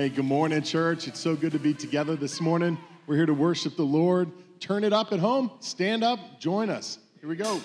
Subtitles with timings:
[0.00, 1.06] Hey, good morning, church.
[1.08, 2.78] It's so good to be together this morning.
[3.06, 4.32] We're here to worship the Lord.
[4.58, 6.98] Turn it up at home, stand up, join us.
[7.20, 7.60] Here we go.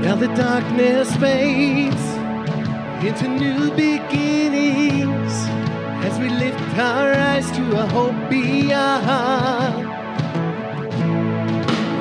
[0.00, 2.00] Now the darkness fades
[3.04, 4.25] into new beginnings
[6.78, 9.86] our eyes to a hope beyond.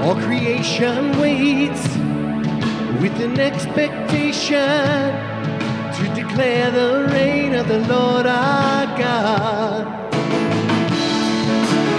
[0.03, 1.87] All creation waits
[3.01, 4.59] with an expectation
[5.97, 10.11] to declare the reign of the Lord our God.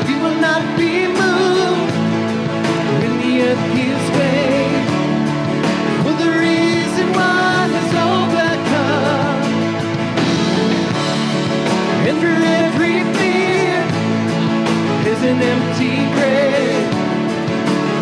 [0.07, 1.95] We will not be moved
[3.01, 4.66] when the earth gives way.
[12.63, 13.79] Every fear
[15.13, 16.87] is an empty grave.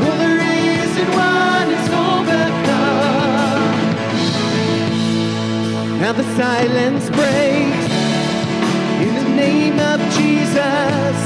[0.09, 1.71] One
[2.09, 3.63] overcome.
[6.01, 7.87] Now the silence breaks
[9.07, 11.17] in the name of Jesus.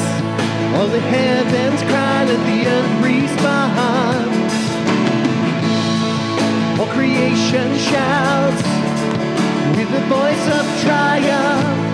[0.77, 4.29] All the heavens cry, let the earth respond.
[6.99, 8.63] Creation shouts
[9.77, 11.88] with the voice of triumph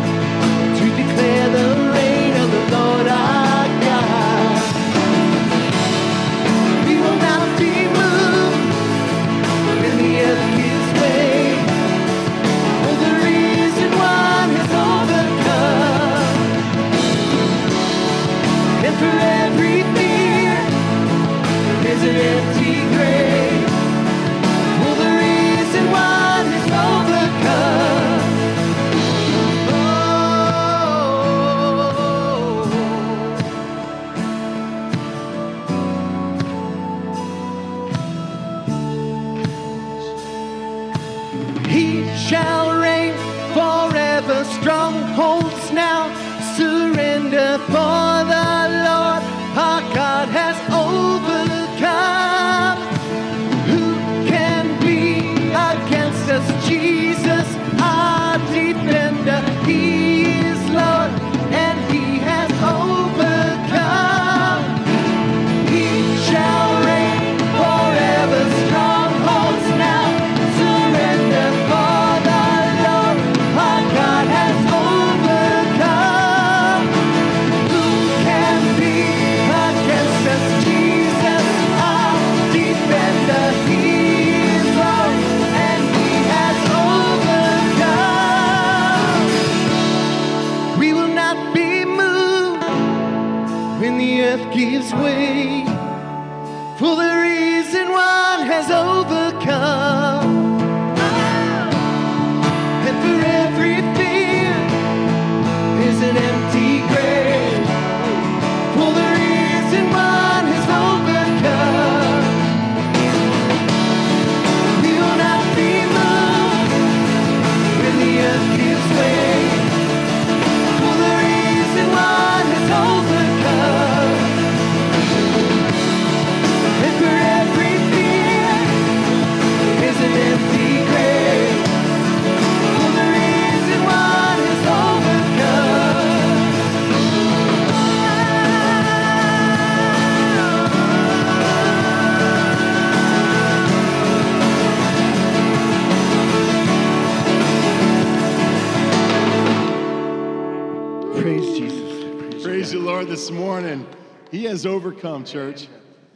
[154.84, 155.66] overcome, church.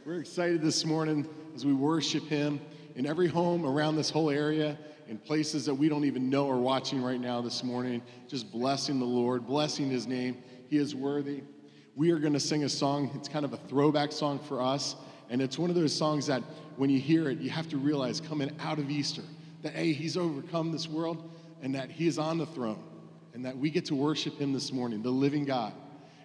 [0.05, 2.61] We're excited this morning as we worship Him
[2.93, 4.77] in every home around this whole area,
[5.07, 7.99] in places that we don't even know are watching right now this morning.
[8.27, 10.37] Just blessing the Lord, blessing His name.
[10.69, 11.41] He is worthy.
[11.95, 13.09] We are going to sing a song.
[13.15, 14.95] It's kind of a throwback song for us.
[15.31, 16.43] And it's one of those songs that
[16.77, 19.23] when you hear it, you have to realize coming out of Easter
[19.63, 21.27] that, hey, He's overcome this world
[21.63, 22.83] and that He is on the throne
[23.33, 25.73] and that we get to worship Him this morning, the living God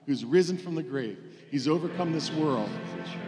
[0.05, 1.19] who's risen from the grave.
[1.55, 2.69] He's overcome this world,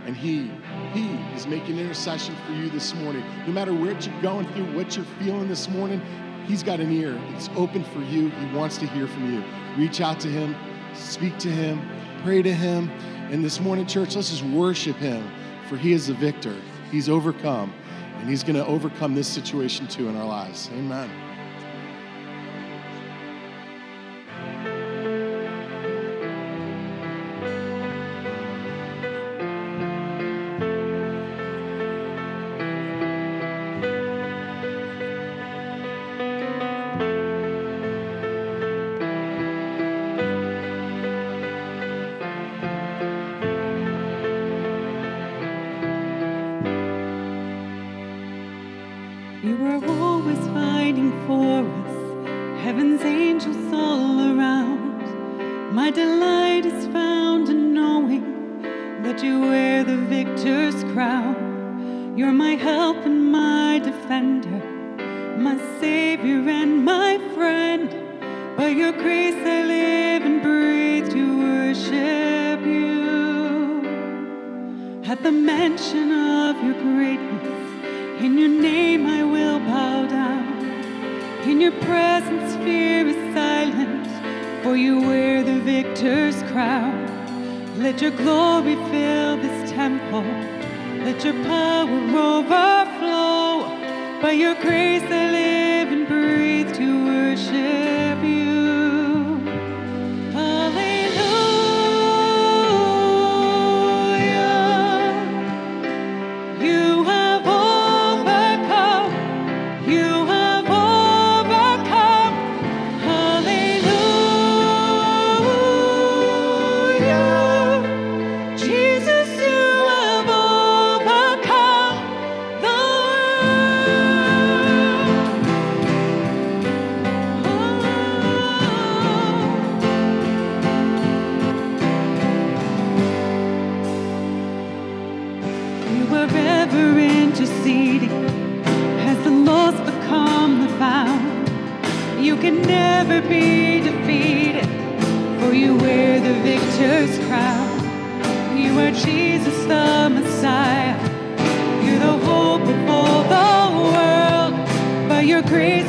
[0.05, 0.51] and He,
[0.93, 1.07] He
[1.37, 3.23] is making intercession for you this morning.
[3.47, 6.03] No matter what you're going through, what you're feeling this morning,
[6.45, 7.17] He's got an ear.
[7.37, 8.31] It's open for you.
[8.31, 9.45] He wants to hear from you.
[9.77, 10.57] Reach out to Him,
[10.93, 11.81] speak to Him,
[12.25, 12.91] pray to Him.
[13.31, 15.31] And this morning, church, let's just worship Him,
[15.69, 16.57] for He is the victor.
[16.91, 17.73] He's overcome,
[18.17, 20.69] and He's going to overcome this situation too in our lives.
[20.73, 21.09] Amen.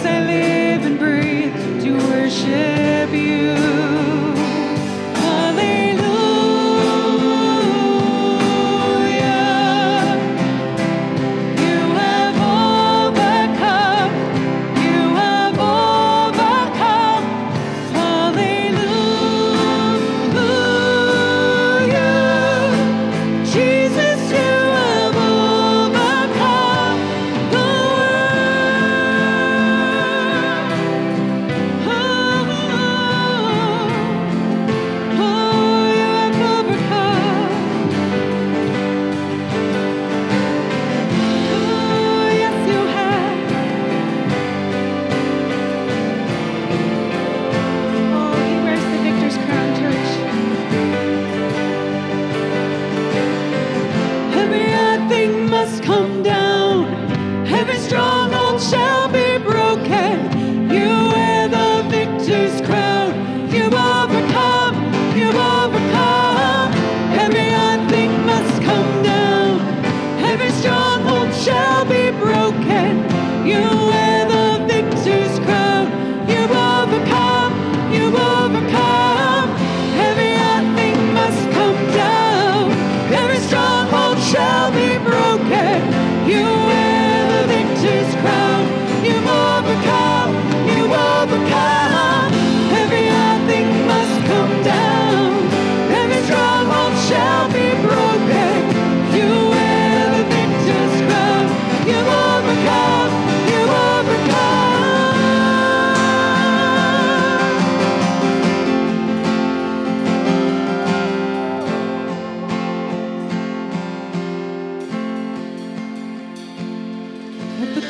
[0.08, 4.17] I live and breathe to worship you.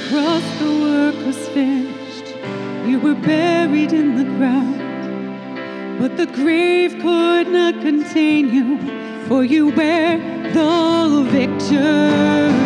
[0.09, 2.27] cross the work was finished.
[2.87, 8.79] You were buried in the ground, but the grave could not contain you,
[9.27, 10.17] for you wear
[10.53, 12.56] the victory.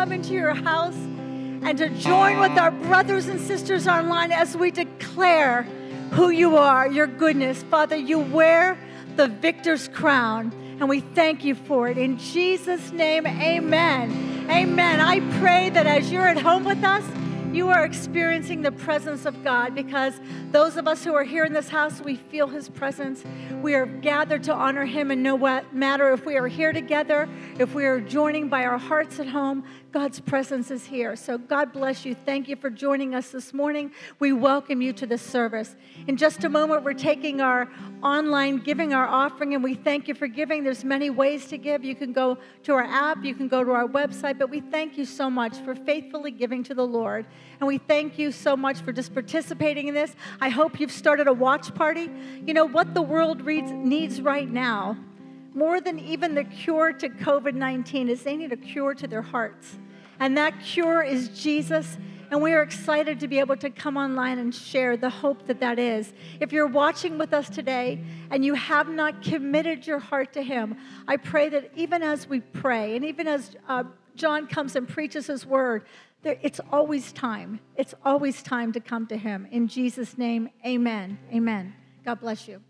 [0.00, 4.70] Come into your house and to join with our brothers and sisters online as we
[4.70, 5.64] declare
[6.12, 7.62] who you are, your goodness.
[7.64, 8.78] Father, you wear
[9.16, 11.98] the victor's crown, and we thank you for it.
[11.98, 14.46] In Jesus' name, amen.
[14.50, 15.00] Amen.
[15.00, 17.04] I pray that as you're at home with us,
[17.52, 20.14] you are experiencing the presence of God because
[20.52, 23.24] those of us who are here in this house, we feel His presence.
[23.60, 25.36] We are gathered to honor Him, and no
[25.72, 27.28] matter if we are here together,
[27.58, 31.16] if we are joining by our hearts at home, God's presence is here.
[31.16, 32.14] So, God bless you.
[32.14, 33.90] Thank you for joining us this morning.
[34.20, 35.74] We welcome you to this service.
[36.06, 37.68] In just a moment, we're taking our
[38.00, 40.62] online giving our offering, and we thank you for giving.
[40.62, 41.82] There's many ways to give.
[41.82, 44.96] You can go to our app, you can go to our website, but we thank
[44.96, 47.26] you so much for faithfully giving to the Lord.
[47.58, 50.14] And we thank you so much for just participating in this.
[50.40, 52.08] I hope you've started a watch party.
[52.46, 54.96] You know what the world reads, needs right now
[55.60, 59.20] more than even the cure to COVID 19 is they need a cure to their
[59.20, 59.78] hearts.
[60.18, 61.98] And that cure is Jesus.
[62.30, 65.60] And we are excited to be able to come online and share the hope that
[65.60, 66.14] that is.
[66.40, 70.78] If you're watching with us today and you have not committed your heart to Him,
[71.06, 75.26] I pray that even as we pray and even as uh, John comes and preaches
[75.26, 75.84] His word,
[76.22, 77.60] there, it's always time.
[77.76, 79.46] It's always time to come to Him.
[79.50, 81.18] In Jesus' name, amen.
[81.30, 81.74] Amen.
[82.02, 82.62] God bless you.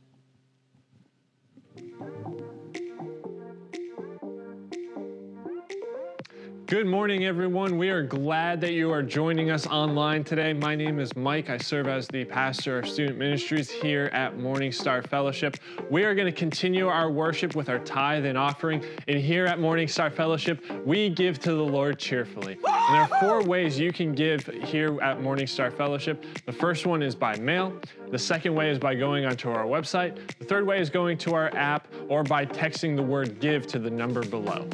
[6.70, 7.78] Good morning, everyone.
[7.78, 10.52] We are glad that you are joining us online today.
[10.52, 11.50] My name is Mike.
[11.50, 15.56] I serve as the pastor of student ministries here at Morning Star Fellowship.
[15.90, 18.84] We are going to continue our worship with our tithe and offering.
[19.08, 22.52] And here at Morning Star Fellowship, we give to the Lord cheerfully.
[22.52, 26.24] And there are four ways you can give here at Morning Star Fellowship.
[26.46, 27.80] The first one is by mail.
[28.12, 30.20] The second way is by going onto our website.
[30.38, 33.80] The third way is going to our app or by texting the word give to
[33.80, 34.68] the number below.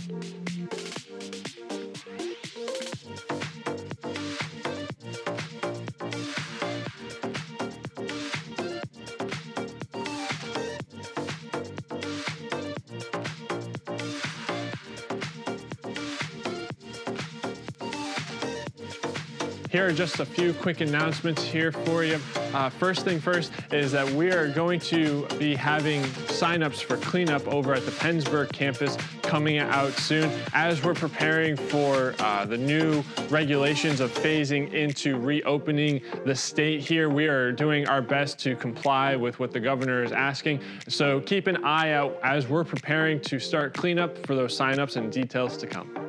[19.97, 22.21] Just a few quick announcements here for you.
[22.53, 27.47] Uh, first thing first is that we are going to be having signups for cleanup
[27.49, 33.03] over at the Pennsburg campus coming out soon as we're preparing for uh, the new
[33.31, 37.09] regulations of phasing into reopening the state here.
[37.09, 40.61] We are doing our best to comply with what the governor is asking.
[40.89, 45.11] So keep an eye out as we're preparing to start cleanup for those signups and
[45.11, 46.06] details to come.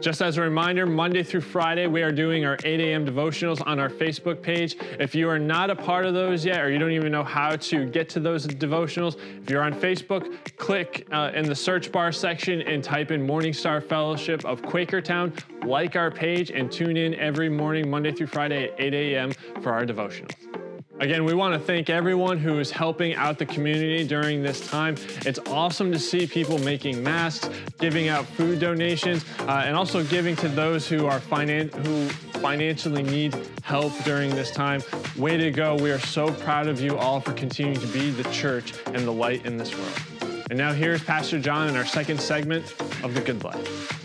[0.00, 3.04] Just as a reminder, Monday through Friday, we are doing our 8 a.m.
[3.04, 4.76] devotionals on our Facebook page.
[4.98, 7.56] If you are not a part of those yet, or you don't even know how
[7.56, 12.12] to get to those devotionals, if you're on Facebook, click uh, in the search bar
[12.12, 17.14] section and type in Morning Star Fellowship of Quakertown, like our page, and tune in
[17.16, 19.32] every morning, Monday through Friday at 8 a.m.
[19.60, 20.49] for our devotionals.
[21.00, 24.96] Again, we want to thank everyone who is helping out the community during this time.
[25.24, 30.36] It's awesome to see people making masks, giving out food donations, uh, and also giving
[30.36, 32.06] to those who are finan- who
[32.40, 34.82] financially need help during this time.
[35.16, 35.74] Way to go!
[35.76, 39.10] We are so proud of you all for continuing to be the church and the
[39.10, 40.42] light in this world.
[40.50, 43.99] And now here's Pastor John in our second segment of the Good Life.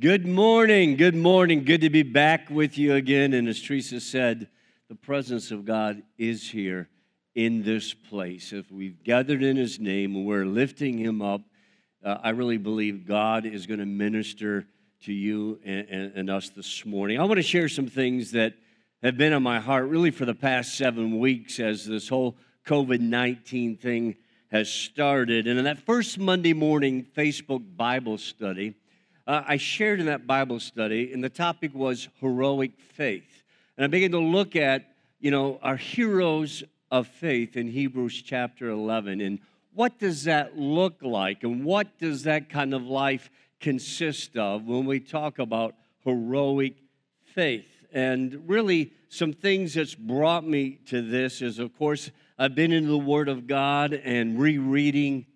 [0.00, 0.96] Good morning.
[0.96, 1.62] Good morning.
[1.62, 3.34] Good to be back with you again.
[3.34, 4.48] And as Teresa said,
[4.88, 6.88] the presence of God is here.
[7.34, 8.54] in this place.
[8.54, 11.42] If we've gathered in His name and we're lifting Him up,
[12.02, 14.66] uh, I really believe God is going to minister
[15.04, 17.20] to you and, and, and us this morning.
[17.20, 18.54] I want to share some things that
[19.02, 23.00] have been on my heart really for the past seven weeks as this whole COVID
[23.00, 24.16] 19 thing
[24.50, 25.46] has started.
[25.46, 28.76] And in that first Monday morning Facebook Bible study,
[29.30, 33.44] uh, I shared in that Bible study, and the topic was heroic faith.
[33.76, 34.88] And I began to look at,
[35.20, 39.20] you know, our heroes of faith in Hebrews chapter 11.
[39.20, 39.38] And
[39.72, 41.44] what does that look like?
[41.44, 46.74] And what does that kind of life consist of when we talk about heroic
[47.22, 47.86] faith?
[47.92, 52.90] And really, some things that's brought me to this is, of course, I've been into
[52.90, 55.26] the Word of God and rereading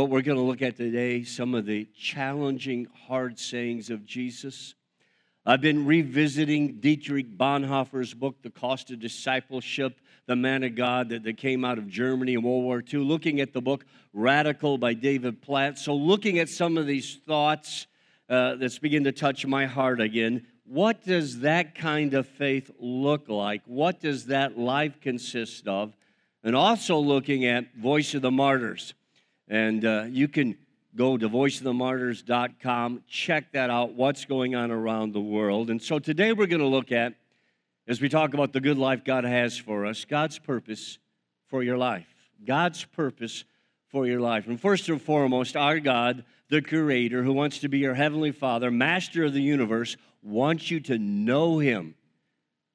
[0.00, 4.74] what we're going to look at today some of the challenging, hard sayings of Jesus.
[5.44, 11.24] I've been revisiting Dietrich Bonhoeffer's book, The Cost of Discipleship, the man of God that,
[11.24, 14.94] that came out of Germany in World War II, looking at the book Radical by
[14.94, 15.78] David Platt.
[15.78, 17.86] So, looking at some of these thoughts
[18.30, 20.46] uh, that's begin to touch my heart again.
[20.64, 23.60] What does that kind of faith look like?
[23.66, 25.94] What does that life consist of?
[26.42, 28.94] And also looking at Voice of the Martyrs.
[29.50, 30.56] And uh, you can
[30.94, 35.70] go to voiceofthemartyrs.com, check that out, what's going on around the world.
[35.70, 37.14] And so today we're going to look at,
[37.88, 40.98] as we talk about the good life God has for us, God's purpose
[41.48, 42.06] for your life.
[42.44, 43.44] God's purpose
[43.88, 44.46] for your life.
[44.46, 48.70] And first and foremost, our God, the Creator, who wants to be your Heavenly Father,
[48.70, 51.96] Master of the universe, wants you to know Him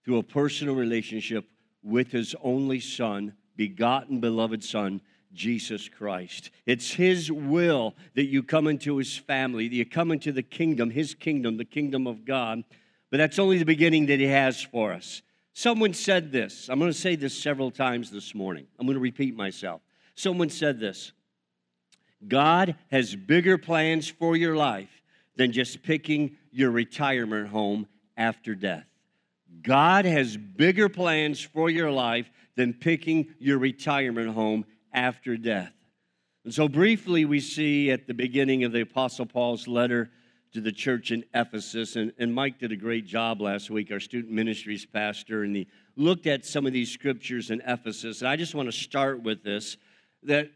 [0.03, 1.45] through a personal relationship
[1.81, 4.99] with His only Son, begotten, beloved Son,
[5.35, 6.49] Jesus Christ.
[6.65, 10.89] It's His will that you come into His family, that you come into the kingdom,
[10.89, 12.63] His kingdom, the kingdom of God.
[13.11, 15.21] But that's only the beginning that He has for us.
[15.53, 16.69] Someone said this.
[16.69, 18.67] I'm going to say this several times this morning.
[18.79, 19.81] I'm going to repeat myself.
[20.15, 21.11] Someone said this
[22.27, 25.01] God has bigger plans for your life
[25.35, 28.85] than just picking your retirement home after death.
[29.61, 35.73] God has bigger plans for your life than picking your retirement home after death.
[36.43, 40.09] And so, briefly, we see at the beginning of the Apostle Paul's letter
[40.53, 43.99] to the church in Ephesus, and, and Mike did a great job last week, our
[43.99, 48.21] student ministries pastor, and he looked at some of these scriptures in Ephesus.
[48.21, 49.75] And I just want to start with this
[50.23, 50.49] that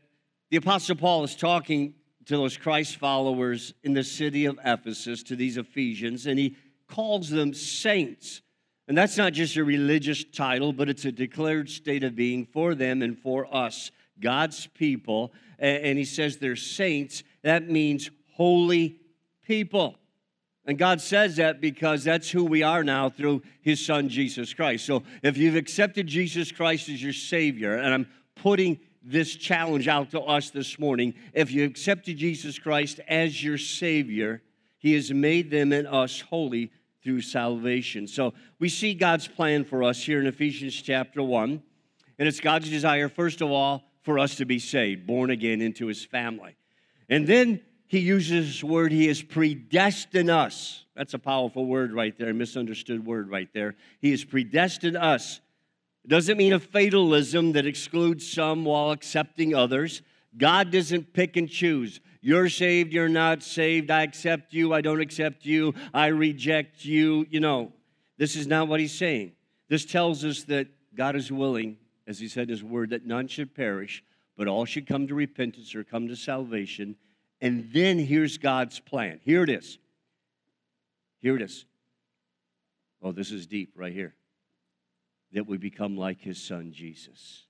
[0.52, 1.94] the Apostle Paul is talking
[2.26, 6.56] to those Christ followers in the city of Ephesus, to these Ephesians, and he
[6.88, 8.42] calls them saints.
[8.88, 12.74] And that's not just a religious title, but it's a declared state of being for
[12.74, 13.92] them and for us.
[14.22, 17.24] God's people, and he says they're saints.
[17.44, 19.00] That means holy
[19.44, 19.96] people.
[20.66, 24.86] And God says that because that's who we are now through his son Jesus Christ.
[24.86, 30.12] So if you've accepted Jesus Christ as your Savior, and I'm putting this challenge out
[30.12, 34.44] to us this morning, if you accepted Jesus Christ as your Savior,
[34.78, 36.72] he has made them and us holy
[37.04, 38.06] through salvation.
[38.08, 41.64] So we see God's plan for us here in Ephesians chapter 1.
[42.20, 45.86] And it's God's desire, first of all, for us to be saved, born again into
[45.86, 46.56] his family.
[47.10, 50.84] And then he uses this word, he has predestined us.
[50.96, 53.76] That's a powerful word right there, a misunderstood word right there.
[54.02, 55.42] He has predestined us.
[56.04, 60.02] It doesn't mean a fatalism that excludes some while accepting others.
[60.36, 62.00] God doesn't pick and choose.
[62.20, 63.92] You're saved, you're not saved.
[63.92, 67.28] I accept you, I don't accept you, I reject you.
[67.30, 67.74] You know,
[68.18, 69.34] this is not what he's saying.
[69.68, 71.78] This tells us that God is willing
[72.10, 74.04] as he said his word, that none should perish,
[74.36, 76.96] but all should come to repentance or come to salvation.
[77.40, 79.20] And then here's God's plan.
[79.24, 79.78] Here it is.
[81.20, 81.66] Here it is.
[83.04, 84.16] Oh, this is deep right here.
[85.34, 87.46] That we become like his son, Jesus.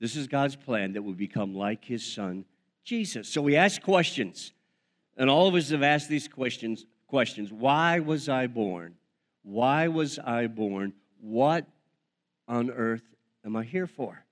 [0.00, 2.44] This is God's plan that we become like his son,
[2.82, 3.28] Jesus.
[3.28, 4.52] So we ask questions.
[5.16, 7.52] And all of us have asked these questions questions.
[7.52, 8.94] Why was I born?
[9.44, 10.94] Why was I born?
[11.20, 11.66] What
[12.48, 13.11] on earth
[13.44, 14.24] am I here for?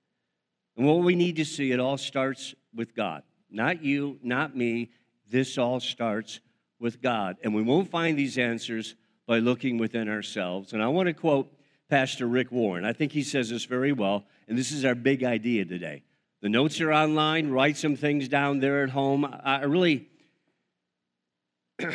[0.77, 3.23] And what we need to see, it all starts with God.
[3.49, 4.91] Not you, not me.
[5.29, 6.39] This all starts
[6.79, 7.37] with God.
[7.43, 8.95] And we won't find these answers
[9.27, 10.73] by looking within ourselves.
[10.73, 11.53] And I want to quote
[11.89, 12.85] Pastor Rick Warren.
[12.85, 16.03] I think he says this very well, and this is our big idea today.
[16.41, 17.51] The notes are online.
[17.51, 19.25] Write some things down there at home.
[19.25, 20.07] I really,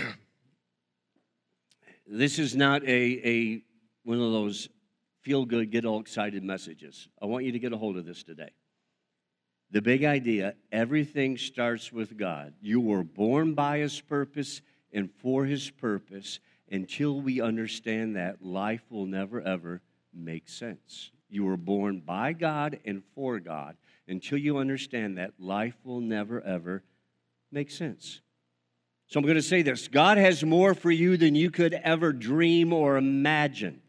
[2.06, 3.62] this is not a, a
[4.04, 4.68] one of those
[5.26, 7.08] feel good, get all excited messages.
[7.20, 8.50] I want you to get a hold of this today.
[9.72, 12.54] The big idea everything starts with God.
[12.60, 14.62] You were born by His purpose
[14.92, 16.38] and for His purpose.
[16.70, 19.82] Until we understand that, life will never, ever
[20.14, 21.10] make sense.
[21.28, 23.76] You were born by God and for God.
[24.06, 26.84] Until you understand that, life will never, ever
[27.50, 28.20] make sense.
[29.08, 32.12] So I'm going to say this God has more for you than you could ever
[32.12, 33.82] dream or imagine.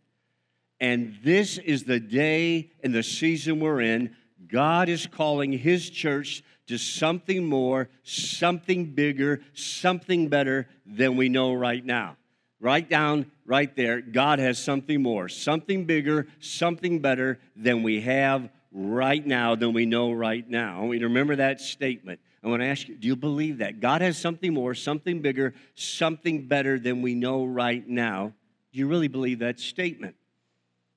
[0.80, 4.16] And this is the day and the season we're in.
[4.48, 11.54] God is calling His church to something more, something bigger, something better than we know
[11.54, 12.18] right now.
[12.60, 18.50] Write down right there God has something more, something bigger, something better than we have
[18.72, 20.78] right now, than we know right now.
[20.78, 22.20] I want you to remember that statement.
[22.44, 23.80] I want to ask you, do you believe that?
[23.80, 28.34] God has something more, something bigger, something better than we know right now.
[28.72, 30.16] Do you really believe that statement?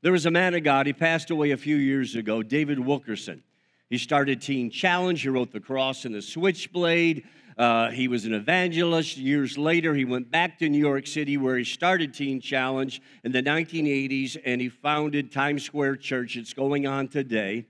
[0.02, 3.42] There was a man of God, he passed away a few years ago, David Wilkerson.
[3.90, 7.24] He started Teen Challenge, he wrote The Cross and the Switchblade.
[7.58, 9.18] Uh, he was an evangelist.
[9.18, 13.32] Years later, he went back to New York City where he started Teen Challenge in
[13.32, 16.36] the 1980s and he founded Times Square Church.
[16.36, 17.66] It's going on today.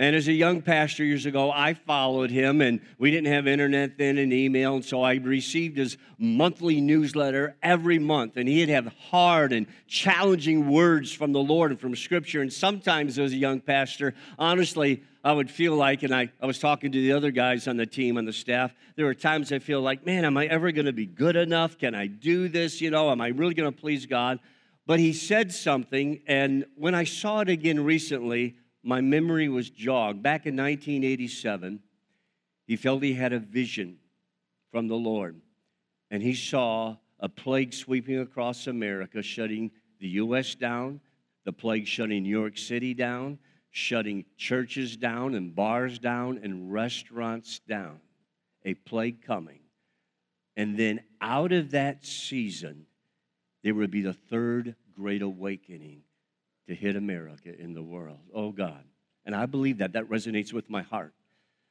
[0.00, 3.98] And as a young pastor years ago, I followed him, and we didn't have internet
[3.98, 8.38] then and email, and so I received his monthly newsletter every month.
[8.38, 12.40] And he'd have hard and challenging words from the Lord and from Scripture.
[12.40, 16.58] And sometimes, as a young pastor, honestly, I would feel like, and I, I was
[16.58, 19.58] talking to the other guys on the team, on the staff, there were times I
[19.58, 21.76] feel like, man, am I ever going to be good enough?
[21.76, 22.80] Can I do this?
[22.80, 24.40] You know, am I really going to please God?
[24.86, 30.22] But he said something, and when I saw it again recently, my memory was jogged.
[30.22, 31.80] Back in 1987,
[32.66, 33.98] he felt he had a vision
[34.70, 35.40] from the Lord,
[36.10, 40.54] and he saw a plague sweeping across America, shutting the U.S.
[40.54, 41.00] down,
[41.44, 43.38] the plague shutting New York City down,
[43.70, 48.00] shutting churches down, and bars down, and restaurants down.
[48.64, 49.60] A plague coming.
[50.56, 52.86] And then out of that season,
[53.62, 56.02] there would be the third great awakening
[56.70, 58.20] to hit America in the world.
[58.32, 58.84] Oh God.
[59.26, 59.94] And I believe that.
[59.94, 61.12] That resonates with my heart.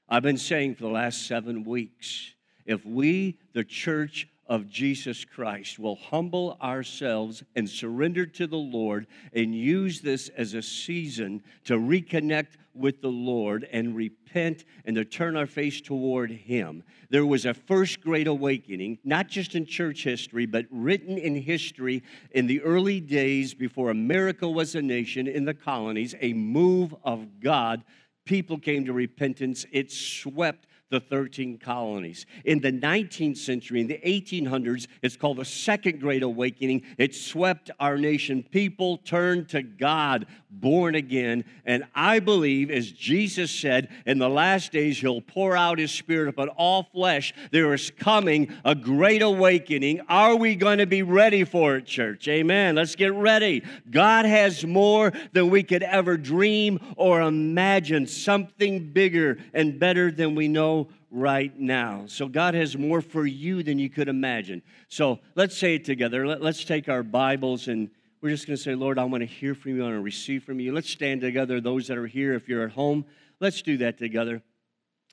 [0.09, 2.33] I've been saying for the last seven weeks
[2.65, 9.05] if we, the church of Jesus Christ will humble ourselves and surrender to the Lord
[9.31, 15.05] and use this as a season to reconnect with the Lord and repent and to
[15.05, 16.83] turn our face toward Him.
[17.09, 22.01] There was a first great awakening, not just in church history, but written in history
[22.31, 27.39] in the early days before America was a nation in the colonies, a move of
[27.39, 27.83] God.
[28.25, 29.65] People came to repentance.
[29.71, 32.25] It swept the 13 colonies.
[32.45, 36.83] In the 19th century, in the 1800s, it's called the Second Great Awakening.
[36.97, 38.43] It swept our nation.
[38.43, 41.45] People turned to God, born again.
[41.63, 46.29] And I believe, as Jesus said, in the last days, He'll pour out His Spirit
[46.29, 47.33] upon all flesh.
[47.51, 50.01] There is coming a great awakening.
[50.09, 52.27] Are we going to be ready for it, church?
[52.27, 52.75] Amen.
[52.75, 53.63] Let's get ready.
[53.91, 60.33] God has more than we could ever dream or imagine, something bigger and better than
[60.33, 60.78] we know
[61.11, 62.03] right now.
[62.07, 64.61] So God has more for you than you could imagine.
[64.87, 66.27] So let's say it together.
[66.27, 67.89] Let, us take our Bibles and
[68.21, 69.81] we're just going to say, Lord, I want to hear from you.
[69.81, 70.73] I want to receive from you.
[70.73, 72.33] Let's stand together, those that are here.
[72.33, 73.05] If you're at home,
[73.39, 74.41] let's do that together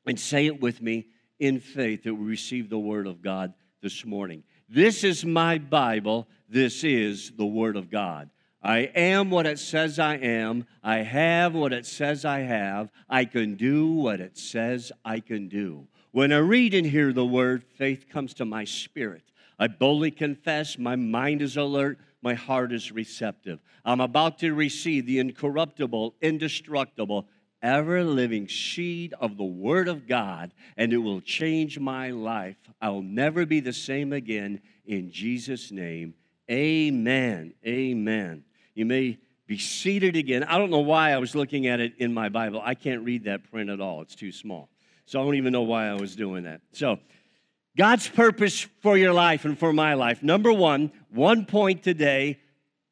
[0.07, 1.07] and say it with me
[1.39, 4.43] in faith that we receive the Word of God this morning.
[4.69, 6.27] This is my Bible.
[6.49, 8.31] This is the Word of God.
[8.67, 10.67] I am what it says I am.
[10.83, 12.91] I have what it says I have.
[13.09, 15.87] I can do what it says I can do.
[16.11, 19.23] When I read and hear the word, faith comes to my spirit.
[19.57, 23.61] I boldly confess, my mind is alert, my heart is receptive.
[23.85, 27.29] I'm about to receive the incorruptible, indestructible,
[27.63, 32.57] ever living seed of the Word of God, and it will change my life.
[32.83, 34.61] I'll never be the same again.
[34.85, 36.15] In Jesus' name,
[36.51, 37.55] amen.
[37.65, 38.43] Amen.
[38.77, 40.45] You may be seated again.
[40.45, 42.61] I don't know why I was looking at it in my Bible.
[42.65, 44.69] I can't read that print at all, it's too small.
[45.07, 46.61] So I don't even know why I was doing that.
[46.73, 46.99] So,
[47.77, 50.23] God's purpose for your life and for my life.
[50.23, 52.41] Number one, one point today,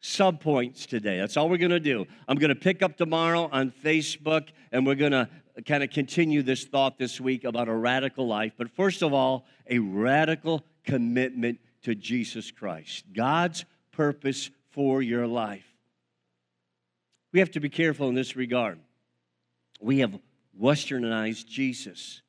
[0.00, 1.18] sub points today.
[1.18, 2.06] That's all we're going to do.
[2.28, 5.28] I'm going to pick up tomorrow on Facebook and we're going to
[5.66, 8.52] kind of continue this thought this week about a radical life.
[8.58, 13.04] But first of all, a radical commitment to Jesus Christ.
[13.14, 15.73] God's purpose for your life.
[17.34, 18.78] We have to be careful in this regard.
[19.80, 20.16] We have
[20.56, 22.22] westernized Jesus.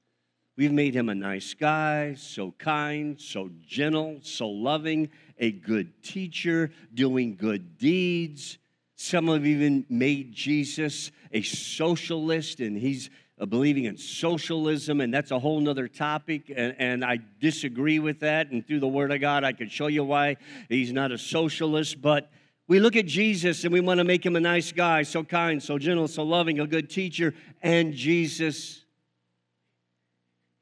[0.58, 6.72] We've made him a nice guy, so kind, so gentle, so loving, a good teacher,
[6.92, 8.58] doing good deeds.
[8.96, 15.30] Some have even made Jesus a socialist, and he's uh, believing in socialism, and that's
[15.30, 16.52] a whole nother topic.
[16.56, 18.50] And, and I disagree with that.
[18.50, 20.38] And through the Word of God, I could show you why
[20.68, 22.02] he's not a socialist.
[22.02, 22.32] But
[22.68, 25.62] We look at Jesus and we want to make him a nice guy, so kind,
[25.62, 27.36] so gentle, so loving, a good teacher.
[27.62, 28.84] And Jesus,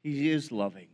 [0.02, 0.88] he is loving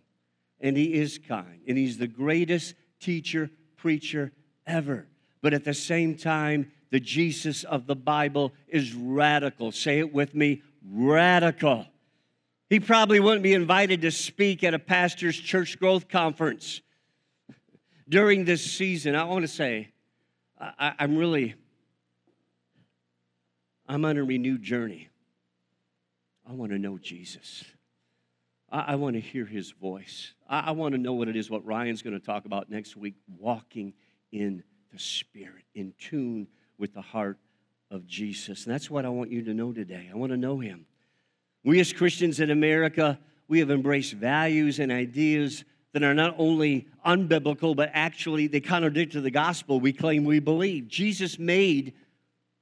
[0.61, 4.33] and he is kind and he's the greatest teacher, preacher
[4.67, 5.09] ever.
[5.43, 9.73] But at the same time, the Jesus of the Bible is radical.
[9.73, 11.87] Say it with me radical.
[12.69, 16.81] He probably wouldn't be invited to speak at a pastor's church growth conference
[18.09, 19.17] during this season.
[19.17, 19.89] I want to say,
[20.61, 21.55] I, am really,
[23.89, 25.09] I'm on a renewed journey.
[26.49, 27.65] I want to know Jesus.
[28.71, 30.33] I, I want to hear his voice.
[30.49, 32.97] I, I want to know what it is, what Ryan's going to talk about next
[32.97, 33.95] week walking
[34.33, 36.47] in the Spirit, in tune
[36.79, 37.39] with the heart
[37.91, 38.67] of Jesus.
[38.67, 40.11] And that's what I want you to know today.
[40.13, 40.87] I want to know him.
[41.65, 43.19] We as Christians in America,
[43.49, 49.21] we have embraced values and ideas that are not only unbiblical, but actually they contradict
[49.21, 50.89] the gospel we claim we believe.
[50.89, 51.95] Jesus made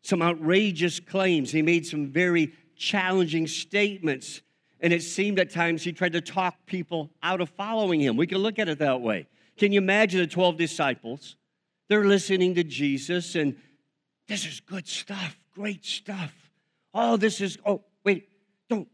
[0.02, 4.42] some outrageous claims, he made some very challenging statements.
[4.80, 8.16] And it seemed at times he tried to talk people out of following him.
[8.16, 9.26] We can look at it that way.
[9.56, 11.36] Can you imagine the 12 disciples?
[11.88, 13.56] They're listening to Jesus, and
[14.28, 16.32] this is good stuff, great stuff.
[16.94, 18.28] Oh, this is, oh, wait,
[18.68, 18.88] don't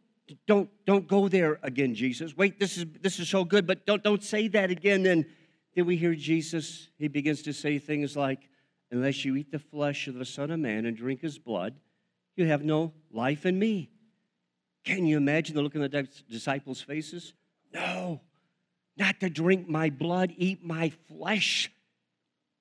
[0.47, 2.37] don't don't go there again jesus.
[2.37, 5.25] Wait this is this is so good but don't don't say that again and
[5.75, 8.49] then we hear jesus he begins to say things like
[8.91, 11.75] unless you eat the flesh of the son of man and drink his blood
[12.37, 13.91] you have no life in me.
[14.85, 17.33] Can you imagine the look on the disciples faces?
[17.73, 18.21] No
[18.97, 21.71] not to drink my blood eat my flesh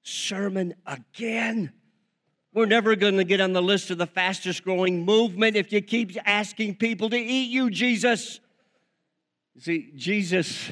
[0.03, 1.71] sermon again
[2.53, 5.81] we're never going to get on the list of the fastest growing movement if you
[5.81, 8.39] keep asking people to eat you, Jesus.
[9.59, 10.71] See, Jesus,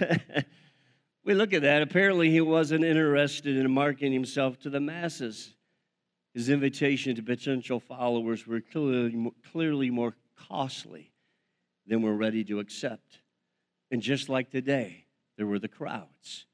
[1.25, 1.81] we look at that.
[1.81, 5.53] Apparently, he wasn't interested in marketing himself to the masses.
[6.33, 10.15] His invitation to potential followers were clearly, clearly more
[10.47, 11.11] costly
[11.87, 13.19] than we're ready to accept.
[13.89, 15.05] And just like today,
[15.37, 16.45] there were the crowds.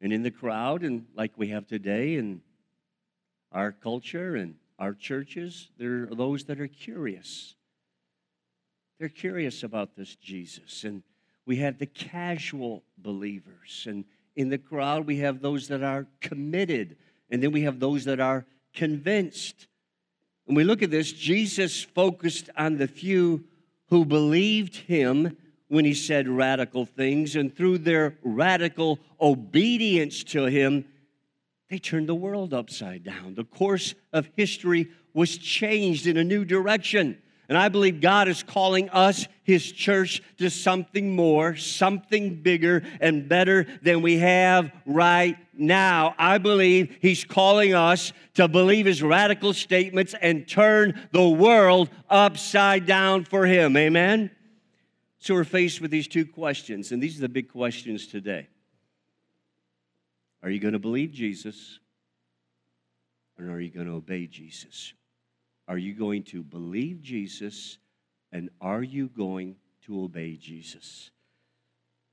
[0.00, 2.40] And in the crowd, and like we have today, and
[3.52, 7.54] our culture and our churches, there are those that are curious.
[8.98, 10.84] They're curious about this Jesus.
[10.84, 11.02] And
[11.46, 13.86] we have the casual believers.
[13.88, 14.04] And
[14.36, 16.96] in the crowd, we have those that are committed.
[17.30, 19.66] And then we have those that are convinced.
[20.44, 23.44] When we look at this, Jesus focused on the few
[23.88, 25.36] who believed him
[25.68, 27.36] when he said radical things.
[27.36, 30.84] And through their radical obedience to him,
[31.70, 33.34] they turned the world upside down.
[33.34, 37.18] The course of history was changed in a new direction.
[37.48, 43.26] And I believe God is calling us, His church, to something more, something bigger and
[43.26, 46.14] better than we have right now.
[46.18, 52.84] I believe He's calling us to believe His radical statements and turn the world upside
[52.84, 53.76] down for Him.
[53.78, 54.30] Amen?
[55.18, 58.48] So we're faced with these two questions, and these are the big questions today.
[60.48, 61.78] Are you going to believe Jesus?
[63.38, 64.94] Or are you going to obey Jesus?
[65.68, 67.76] Are you going to believe Jesus?
[68.32, 71.10] And are you going to obey Jesus?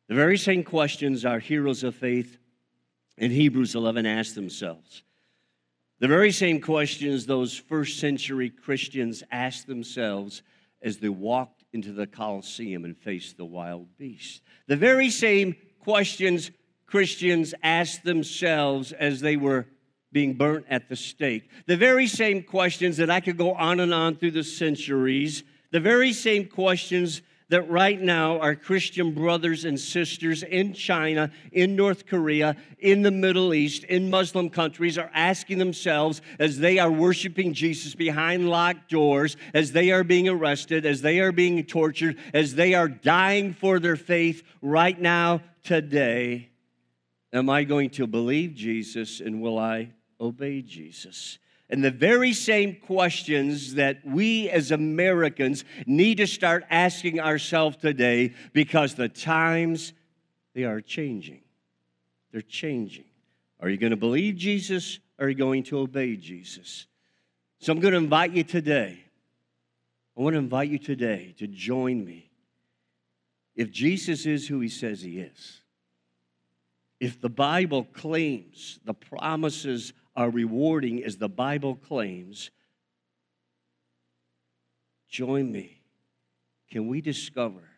[0.10, 2.38] The very same questions our heroes of faith
[3.18, 5.04] in Hebrews 11 asked themselves.
[6.00, 10.44] The very same questions those first century Christians asked themselves
[10.82, 14.42] as they walked into the Colosseum and faced the wild beast.
[14.68, 16.52] The very same questions
[16.88, 19.68] Christians asked themselves as they were
[20.12, 21.50] being burnt at the stake.
[21.66, 25.80] The very same questions that I could go on and on through the centuries, the
[25.80, 32.06] very same questions that right now our Christian brothers and sisters in China, in North
[32.06, 37.54] Korea, in the Middle East, in Muslim countries are asking themselves as they are worshiping
[37.54, 42.56] Jesus behind locked doors, as they are being arrested, as they are being tortured, as
[42.56, 46.50] they are dying for their faith right now, today.
[47.36, 51.38] Am I going to believe Jesus and will I obey Jesus?
[51.70, 58.34] And the very same questions that we as Americans need to start asking ourselves today
[58.54, 59.92] because the times
[60.54, 61.42] they are changing.
[62.32, 63.04] They're changing.
[63.60, 66.88] Are you going to believe Jesus or are you going to obey Jesus?
[67.60, 68.98] So I'm going to invite you today.
[70.18, 72.32] I want to invite you today to join me.
[73.58, 75.62] If Jesus is who he says he is,
[77.06, 82.50] if the Bible claims the promises are rewarding as the Bible claims,
[85.08, 85.84] join me.
[86.72, 87.70] Can we discover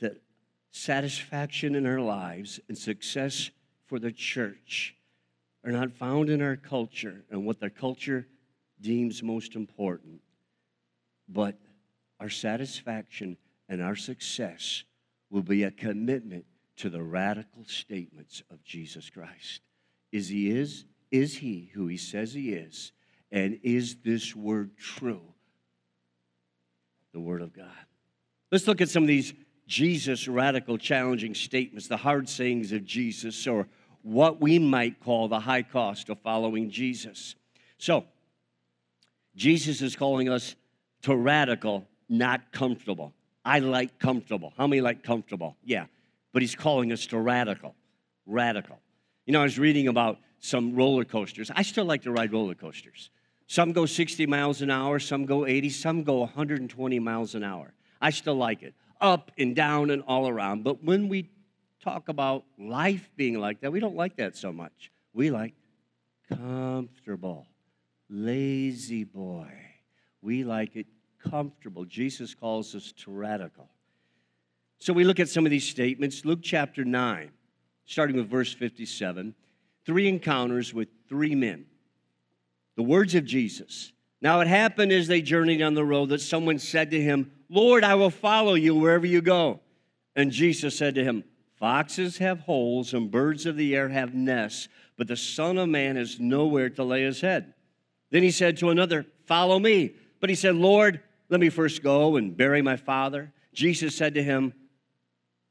[0.00, 0.22] that
[0.70, 3.50] satisfaction in our lives and success
[3.84, 4.96] for the church
[5.62, 8.26] are not found in our culture and what the culture
[8.80, 10.22] deems most important,
[11.28, 11.58] but
[12.18, 13.36] our satisfaction
[13.68, 14.84] and our success
[15.28, 16.46] will be a commitment
[16.80, 19.60] to the radical statements of Jesus Christ.
[20.12, 20.86] Is he is?
[21.10, 22.92] Is he who he says he is?
[23.30, 25.20] And is this word true?
[27.12, 27.66] The word of God.
[28.50, 29.34] Let's look at some of these
[29.66, 33.68] Jesus radical challenging statements, the hard sayings of Jesus, or
[34.00, 37.34] what we might call the high cost of following Jesus.
[37.76, 38.06] So,
[39.36, 40.56] Jesus is calling us
[41.02, 43.12] to radical, not comfortable.
[43.44, 44.54] I like comfortable.
[44.56, 45.56] How many like comfortable?
[45.62, 45.86] Yeah.
[46.32, 47.74] But he's calling us to radical.
[48.26, 48.78] Radical.
[49.26, 51.50] You know, I was reading about some roller coasters.
[51.54, 53.10] I still like to ride roller coasters.
[53.46, 57.74] Some go 60 miles an hour, some go 80, some go 120 miles an hour.
[58.00, 60.62] I still like it, up and down and all around.
[60.62, 61.30] But when we
[61.82, 64.92] talk about life being like that, we don't like that so much.
[65.12, 65.54] We like
[66.28, 67.46] comfortable,
[68.08, 69.52] lazy boy.
[70.22, 70.86] We like it
[71.22, 71.84] comfortable.
[71.84, 73.68] Jesus calls us to radical.
[74.80, 76.24] So we look at some of these statements.
[76.24, 77.30] Luke chapter 9,
[77.84, 79.34] starting with verse 57,
[79.84, 81.66] three encounters with three men.
[82.76, 83.92] The words of Jesus.
[84.22, 87.84] Now it happened as they journeyed on the road that someone said to him, Lord,
[87.84, 89.60] I will follow you wherever you go.
[90.16, 91.24] And Jesus said to him,
[91.58, 95.96] Foxes have holes and birds of the air have nests, but the Son of Man
[95.96, 97.52] has nowhere to lay his head.
[98.10, 99.94] Then he said to another, Follow me.
[100.20, 103.32] But he said, Lord, let me first go and bury my father.
[103.52, 104.54] Jesus said to him,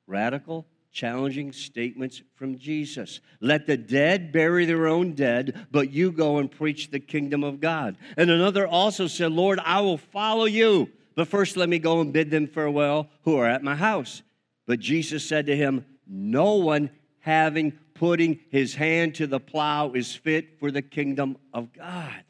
[0.09, 3.21] Radical, challenging statements from Jesus.
[3.39, 7.59] Let the dead bury their own dead, but you go and preach the kingdom of
[7.59, 7.95] God.
[8.17, 12.11] And another also said, Lord, I will follow you, but first let me go and
[12.11, 14.23] bid them farewell who are at my house.
[14.65, 20.15] But Jesus said to him, No one having putting his hand to the plow is
[20.15, 22.23] fit for the kingdom of God.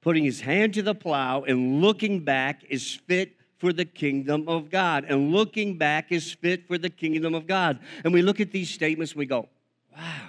[0.00, 4.70] Putting his hand to the plow and looking back is fit for the kingdom of
[4.70, 5.04] God.
[5.08, 7.78] And looking back is fit for the kingdom of God.
[8.04, 9.48] And we look at these statements we go,
[9.96, 10.28] wow,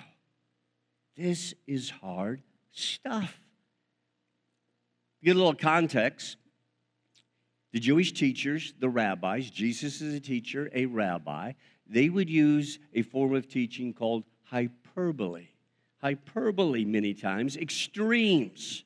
[1.18, 3.40] this is hard stuff.
[5.24, 6.38] Get a little context.
[7.72, 11.52] The Jewish teachers, the rabbis, Jesus is a teacher, a rabbi,
[11.86, 15.48] they would use a form of teaching called hyperbole.
[16.02, 18.85] Hyperbole, many times, extremes.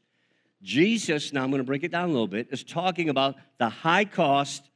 [0.61, 3.69] Jesus, now I'm going to break it down a little bit, is talking about the
[3.69, 4.69] high cost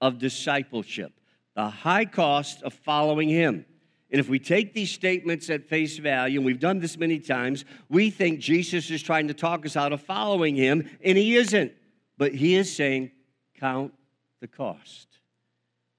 [0.00, 1.12] of discipleship,
[1.54, 3.64] the high cost of following Him.
[4.10, 7.64] And if we take these statements at face value, and we've done this many times,
[7.88, 11.72] we think Jesus is trying to talk us out of following Him, and He isn't.
[12.18, 13.12] But He is saying,
[13.58, 13.94] count
[14.40, 15.06] the cost.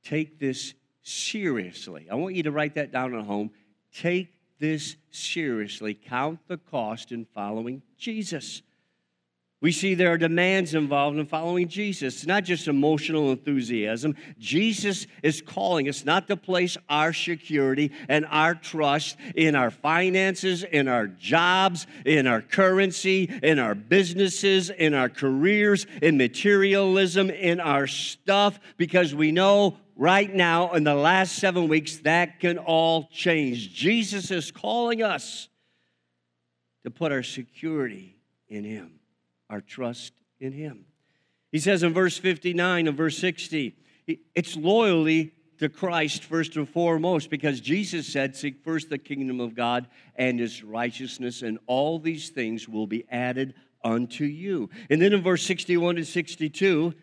[0.03, 0.73] Take this
[1.03, 2.07] seriously.
[2.11, 3.51] I want you to write that down at home.
[3.93, 5.93] Take this seriously.
[5.93, 8.61] Count the cost in following Jesus.
[9.61, 12.15] We see there are demands involved in following Jesus.
[12.15, 14.15] It's not just emotional enthusiasm.
[14.39, 20.63] Jesus is calling us not to place our security and our trust in our finances,
[20.63, 27.59] in our jobs, in our currency, in our businesses, in our careers, in materialism, in
[27.59, 33.09] our stuff, because we know right now in the last seven weeks that can all
[33.13, 33.71] change.
[33.71, 35.49] Jesus is calling us
[36.83, 38.17] to put our security
[38.49, 39.00] in Him
[39.51, 40.85] our trust in Him.
[41.51, 43.75] He says in verse 59 and verse 60,
[44.07, 49.53] it's loyalty to Christ first and foremost because Jesus said, Seek first the kingdom of
[49.53, 54.69] God and His righteousness, and all these things will be added unto you.
[54.89, 56.93] And then in verse 61 to 62,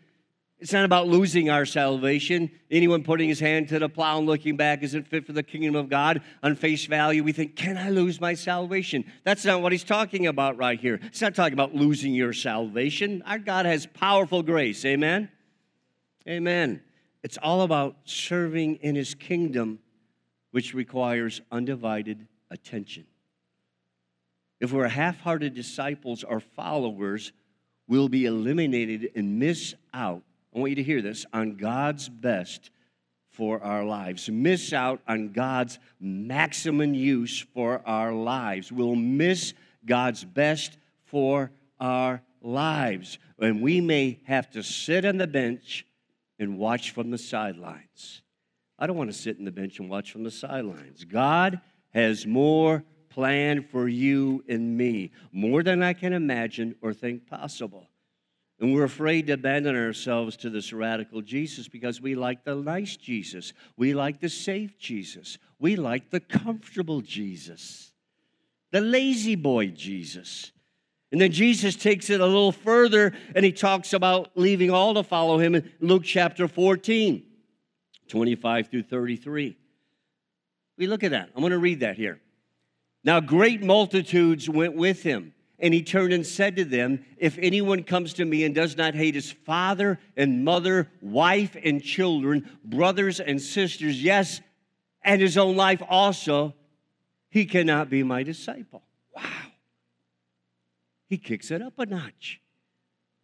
[0.61, 2.51] it's not about losing our salvation.
[2.69, 5.77] Anyone putting his hand to the plow and looking back isn't fit for the kingdom
[5.77, 6.21] of God.
[6.43, 9.05] On face value, we think, Can I lose my salvation?
[9.23, 10.99] That's not what he's talking about right here.
[11.01, 13.23] He's not talking about losing your salvation.
[13.25, 14.85] Our God has powerful grace.
[14.85, 15.31] Amen?
[16.29, 16.83] Amen.
[17.23, 19.79] It's all about serving in his kingdom,
[20.51, 23.07] which requires undivided attention.
[24.61, 27.33] If we're half hearted disciples or followers,
[27.87, 30.25] we'll be eliminated and miss out
[30.59, 32.71] I want you to hear this on God's best
[33.31, 34.29] for our lives.
[34.29, 38.73] Miss out on God's maximum use for our lives.
[38.73, 39.55] We'll miss
[39.87, 43.21] God's best for our lives.
[43.39, 45.87] And we may have to sit on the bench
[46.41, 48.23] and watch from the sidelines.
[48.81, 51.05] I don't want to sit on the bench and watch from the sidelines.
[51.05, 57.29] God has more planned for you and me, more than I can imagine or think
[57.29, 57.88] possible.
[58.61, 62.97] And we're afraid to abandon ourselves to this radical Jesus because we like the nice
[62.97, 63.53] Jesus.
[63.77, 65.39] We like the safe Jesus.
[65.61, 67.93] We like the comfortable Jesus.
[68.71, 70.53] the lazy boy Jesus.
[71.11, 75.03] And then Jesus takes it a little further and he talks about leaving all to
[75.03, 77.25] follow him in Luke chapter 14,
[78.09, 79.57] 25 through 33.
[80.77, 81.31] We look at that.
[81.35, 82.21] I'm going to read that here.
[83.05, 87.83] Now, great multitudes went with him, and he turned and said to them, If anyone
[87.83, 93.19] comes to me and does not hate his father and mother, wife and children, brothers
[93.19, 94.41] and sisters, yes,
[95.03, 96.55] and his own life also,
[97.31, 98.83] he cannot be my disciple.
[99.15, 99.25] Wow.
[101.09, 102.41] He kicks it up a notch.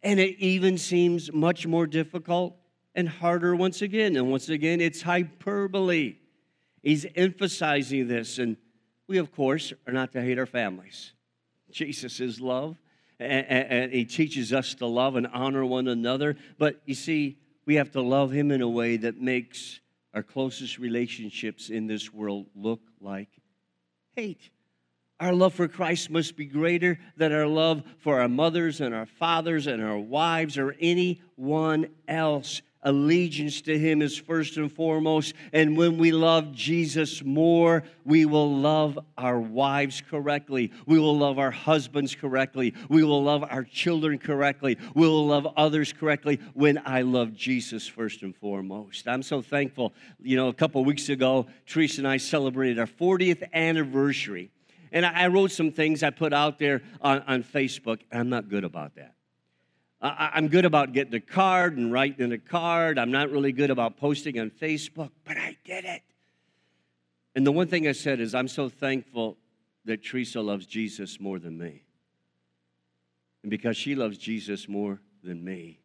[0.03, 2.55] And it even seems much more difficult
[2.93, 4.15] and harder once again.
[4.15, 6.17] And once again, it's hyperbole.
[6.83, 8.37] He's emphasizing this.
[8.39, 8.57] And
[9.07, 11.13] we, of course, are not to hate our families.
[11.75, 12.77] Jesus is love,
[13.19, 16.37] and, and, He teaches us to love and honor one another.
[16.57, 19.81] But you see, we have to love Him in a way that makes
[20.13, 23.27] our closest relationships in this world look like
[24.15, 24.49] hate.
[25.19, 29.05] Our love for Christ must be greater than our love for our mothers and our
[29.05, 35.33] fathers and our wives or anyone else allegiance to Him is first and foremost.
[35.51, 40.71] And when we love Jesus more, we will love our wives correctly.
[40.85, 42.73] We will love our husbands correctly.
[42.87, 44.77] We will love our children correctly.
[44.93, 49.07] We will love others correctly when I love Jesus first and foremost.
[49.07, 49.93] I'm so thankful.
[50.21, 54.51] You know, a couple weeks ago, Teresa and I celebrated our 40th anniversary.
[54.91, 58.01] And I wrote some things I put out there on, on Facebook.
[58.13, 59.15] I'm not good about that.
[60.05, 62.99] I, am good about getting a card and writing in a card.
[62.99, 66.03] I'm not really good about posting on Facebook, but I did it.
[67.35, 69.37] And the one thing I said is, I'm so thankful
[69.85, 71.83] that Teresa loves Jesus more than me.
[73.43, 75.79] And because she loves Jesus more than me,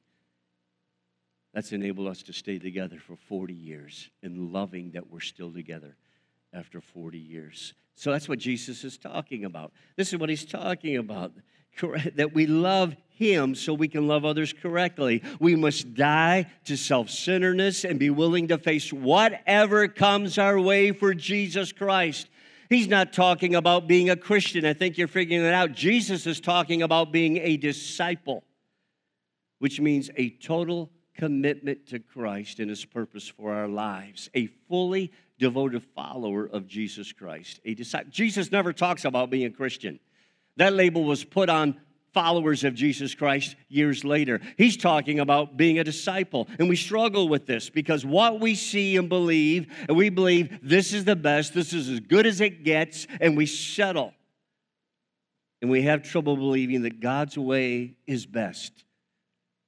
[1.55, 5.97] that's enabled us to stay together for 40 years and loving that we're still together
[6.53, 7.75] after 40 years.
[7.95, 9.73] So that's what Jesus is talking about.
[9.97, 11.33] This is what he's talking about
[12.15, 15.23] that we love him so we can love others correctly.
[15.39, 20.91] We must die to self centeredness and be willing to face whatever comes our way
[20.91, 22.29] for Jesus Christ.
[22.71, 24.65] He's not talking about being a Christian.
[24.65, 25.73] I think you're figuring it out.
[25.73, 28.43] Jesus is talking about being a disciple,
[29.59, 35.13] which means a total commitment to Christ and his purpose for our lives, a fully
[35.39, 37.61] devoted follower of Jesus Christ.
[37.67, 38.11] A disciple.
[38.11, 40.01] Jesus never talks about being a Christian.
[40.57, 41.79] That label was put on
[42.13, 44.41] followers of Jesus Christ years later.
[44.57, 46.49] He's talking about being a disciple.
[46.59, 50.93] And we struggle with this because what we see and believe, and we believe this
[50.93, 54.13] is the best, this is as good as it gets, and we settle.
[55.63, 58.73] And we have trouble believing that God's way is best.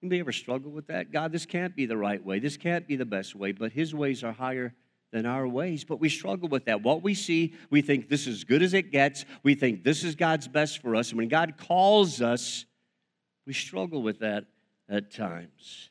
[0.03, 1.13] Anybody ever struggle with that?
[1.13, 2.41] God, this can't be the right way.
[2.41, 4.75] This can't be the best way, but His ways are higher
[5.13, 5.85] than our ways.
[5.85, 6.83] But we struggle with that.
[6.83, 9.25] What we see, we think this is good as it gets.
[9.43, 11.11] We think this is God's best for us.
[11.11, 12.65] And when God calls us,
[13.47, 14.47] we struggle with that
[14.89, 15.91] at times.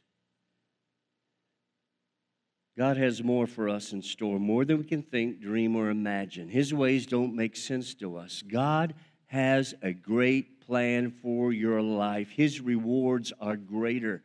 [2.77, 6.49] God has more for us in store, more than we can think, dream, or imagine.
[6.49, 8.41] His ways don't make sense to us.
[8.41, 8.95] God
[9.27, 14.23] has a great plan for your life, His rewards are greater.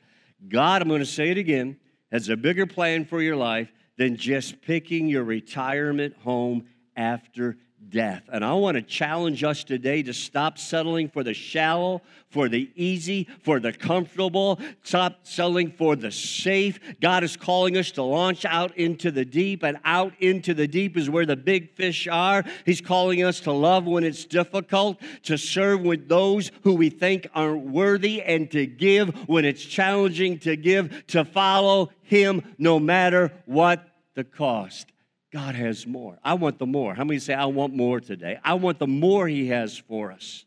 [0.49, 1.76] God, I'm going to say it again,
[2.12, 6.66] has a bigger plan for your life than just picking your retirement home
[6.97, 7.57] after
[7.91, 8.22] death.
[8.32, 12.70] And I want to challenge us today to stop settling for the shallow, for the
[12.74, 16.78] easy, for the comfortable, stop settling for the safe.
[17.01, 20.97] God is calling us to launch out into the deep, and out into the deep
[20.97, 22.45] is where the big fish are.
[22.64, 27.28] He's calling us to love when it's difficult, to serve with those who we think
[27.34, 33.32] aren't worthy, and to give when it's challenging to give, to follow Him no matter
[33.47, 34.93] what the cost.
[35.37, 36.18] God has more.
[36.24, 36.95] I want the more.
[36.95, 38.39] How many say, I want more today?
[38.43, 40.47] I want the more He has for us.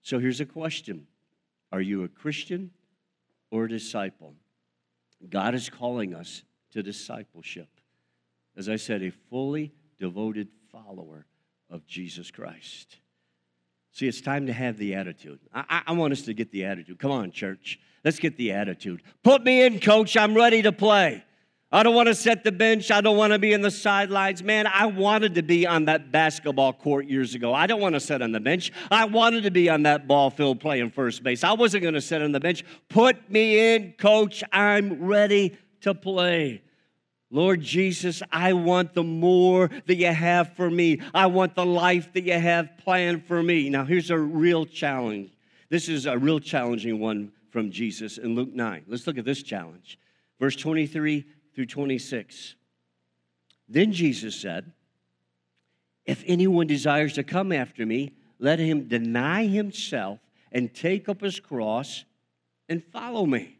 [0.00, 1.06] So here's a question
[1.70, 2.70] Are you a Christian
[3.50, 4.32] or a disciple?
[5.28, 7.68] God is calling us to discipleship.
[8.56, 11.26] As I said, a fully devoted follower
[11.68, 12.96] of Jesus Christ.
[13.92, 15.40] See, it's time to have the attitude.
[15.52, 16.98] I, I, want us to get the attitude.
[16.98, 17.78] Come on, church.
[18.02, 19.02] Let's get the attitude.
[19.22, 20.16] Put me in, coach.
[20.16, 21.22] I'm ready to play.
[21.72, 22.90] I don't want to set the bench.
[22.90, 24.42] I don't want to be in the sidelines.
[24.42, 27.54] Man, I wanted to be on that basketball court years ago.
[27.54, 28.72] I don't want to sit on the bench.
[28.90, 31.44] I wanted to be on that ball field playing first base.
[31.44, 32.64] I wasn't going to sit on the bench.
[32.88, 34.42] Put me in, coach.
[34.52, 36.62] I'm ready to play.
[37.30, 41.00] Lord Jesus, I want the more that you have for me.
[41.14, 43.70] I want the life that you have planned for me.
[43.70, 45.30] Now, here's a real challenge.
[45.68, 48.86] This is a real challenging one from Jesus in Luke 9.
[48.88, 50.00] Let's look at this challenge.
[50.40, 51.24] Verse 23
[51.60, 52.54] through 26.
[53.68, 54.72] Then Jesus said,
[56.06, 61.38] If anyone desires to come after me, let him deny himself and take up his
[61.38, 62.06] cross
[62.70, 63.58] and follow me.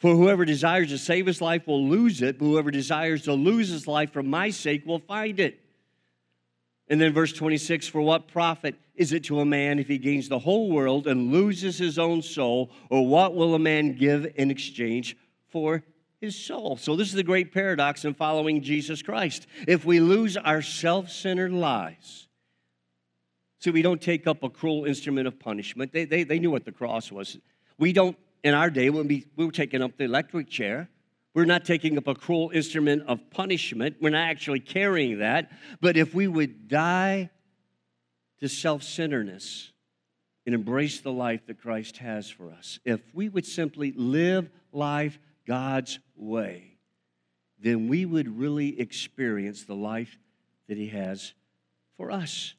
[0.00, 3.68] For whoever desires to save his life will lose it, but whoever desires to lose
[3.68, 5.60] his life for my sake will find it.
[6.88, 10.28] And then verse 26 For what profit is it to a man if he gains
[10.28, 12.72] the whole world and loses his own soul?
[12.90, 15.16] Or what will a man give in exchange
[15.56, 15.82] for
[16.20, 16.76] his soul?
[16.76, 19.46] So, this is the great paradox in following Jesus Christ.
[19.66, 22.28] If we lose our self centered lives,
[23.60, 25.92] see, we don't take up a cruel instrument of punishment.
[25.92, 27.38] They, they, they knew what the cross was.
[27.78, 30.88] We don't, in our day, when we, we were taking up the electric chair,
[31.36, 33.96] we're not taking up a cruel instrument of punishment.
[34.00, 35.50] We're not actually carrying that.
[35.82, 37.28] But if we would die
[38.40, 39.70] to self centeredness
[40.46, 45.18] and embrace the life that Christ has for us, if we would simply live life
[45.46, 46.76] God's way,
[47.58, 50.18] then we would really experience the life
[50.68, 51.32] that He has
[51.96, 52.54] for us.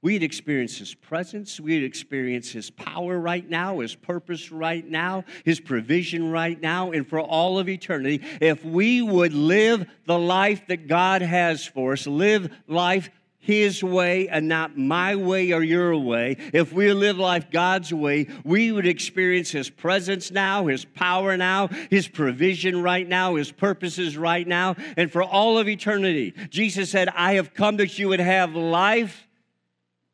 [0.00, 1.58] We'd experience His presence.
[1.58, 7.04] We'd experience His power right now, His purpose right now, His provision right now, and
[7.06, 8.22] for all of eternity.
[8.40, 14.28] If we would live the life that God has for us, live life his way
[14.28, 16.36] and not my way or your way.
[16.52, 21.68] If we live life God's way, we would experience His presence now, His power now,
[21.88, 26.34] His provision right now, His purposes right now, and for all of eternity.
[26.50, 29.26] Jesus said, I have come that you would have life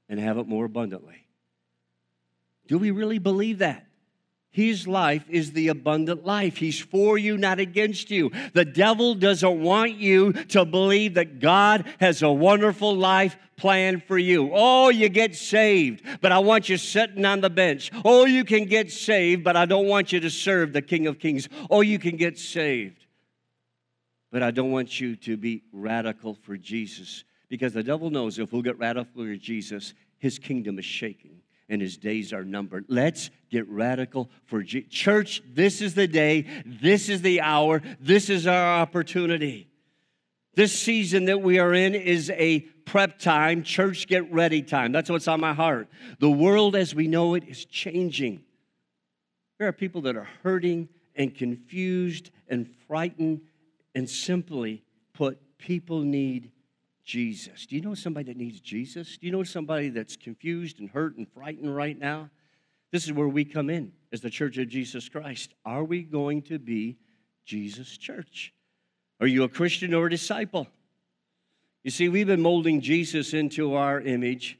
[0.09, 1.27] and have it more abundantly.
[2.69, 3.84] Do we really believe that?
[4.55, 6.59] His life is the abundant life.
[6.59, 8.31] He's for you, not against you.
[8.53, 14.17] The devil doesn't want you to believe that God has a wonderful life planned for
[14.17, 14.53] you.
[14.55, 17.91] Oh, you get saved, but I want you sitting on the bench.
[18.05, 21.19] Oh, you can get saved, but I don't want you to serve the King of
[21.19, 21.49] Kings.
[21.69, 23.07] Oh, you can get saved,
[24.31, 28.53] but I don't want you to be radical for Jesus because the devil knows if
[28.53, 32.85] we'll get radical for Jesus, his kingdom is shaking and his days are numbered.
[32.89, 35.43] Let's get radical for Je- church.
[35.47, 39.69] This is the day, this is the hour, this is our opportunity.
[40.55, 44.93] This season that we are in is a prep time, church get ready time.
[44.93, 45.89] That's what's on my heart.
[46.21, 48.45] The world as we know it is changing.
[49.59, 53.41] There are people that are hurting and confused and frightened,
[53.95, 56.51] and simply put, people need
[57.05, 57.67] Jesus.
[57.67, 59.19] Do you know somebody that needs Jesus?
[59.19, 62.31] Do you know somebody that's confused and hurt and frightened right now?
[62.93, 65.53] This is where we come in as the church of Jesus Christ.
[65.65, 66.97] Are we going to be
[67.45, 68.55] Jesus' church?
[69.21, 70.67] Are you a Christian or a disciple?
[71.83, 74.59] You see, we've been molding Jesus into our image,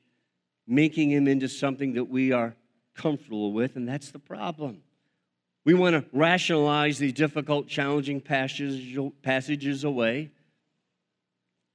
[0.67, 2.55] making him into something that we are
[2.95, 4.83] comfortable with, and that's the problem.
[5.65, 10.31] We want to rationalize these difficult, challenging passages away.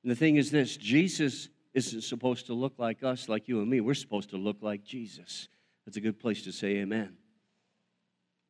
[0.04, 3.70] And the thing is this Jesus isn't supposed to look like us, like you and
[3.70, 3.82] me.
[3.82, 5.48] We're supposed to look like Jesus.
[5.86, 7.18] That's a good place to say amen.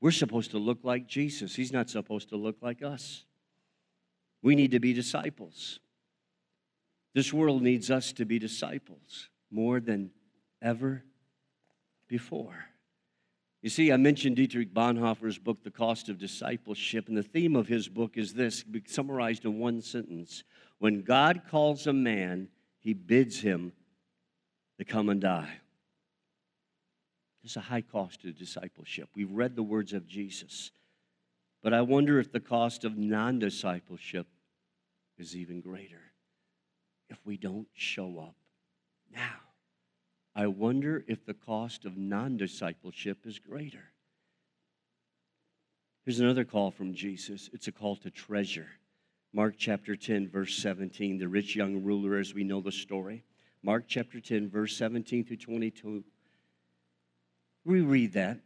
[0.01, 1.55] We're supposed to look like Jesus.
[1.55, 3.25] He's not supposed to look like us.
[4.41, 5.79] We need to be disciples.
[7.13, 10.11] This world needs us to be disciples more than
[10.61, 11.03] ever
[12.07, 12.65] before.
[13.61, 17.67] You see, I mentioned Dietrich Bonhoeffer's book, The Cost of Discipleship, and the theme of
[17.67, 20.43] his book is this, summarized in one sentence
[20.79, 22.47] when God calls a man,
[22.79, 23.73] he bids him
[24.77, 25.59] to come and die.
[27.43, 29.09] There's a high cost to discipleship.
[29.15, 30.71] We've read the words of Jesus.
[31.61, 34.27] But I wonder if the cost of non discipleship
[35.17, 36.01] is even greater
[37.09, 38.35] if we don't show up
[39.13, 39.39] now.
[40.35, 43.91] I wonder if the cost of non discipleship is greater.
[46.05, 48.67] Here's another call from Jesus it's a call to treasure.
[49.31, 53.23] Mark chapter 10, verse 17, the rich young ruler, as we know the story.
[53.61, 56.03] Mark chapter 10, verse 17 through 22.
[57.63, 58.39] We read that.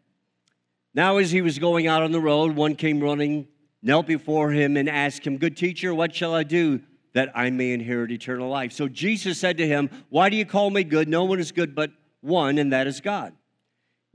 [0.93, 3.47] Now, as he was going out on the road, one came running,
[3.81, 6.81] knelt before him, and asked him, Good teacher, what shall I do
[7.13, 8.73] that I may inherit eternal life?
[8.73, 11.07] So Jesus said to him, Why do you call me good?
[11.07, 13.33] No one is good but one, and that is God.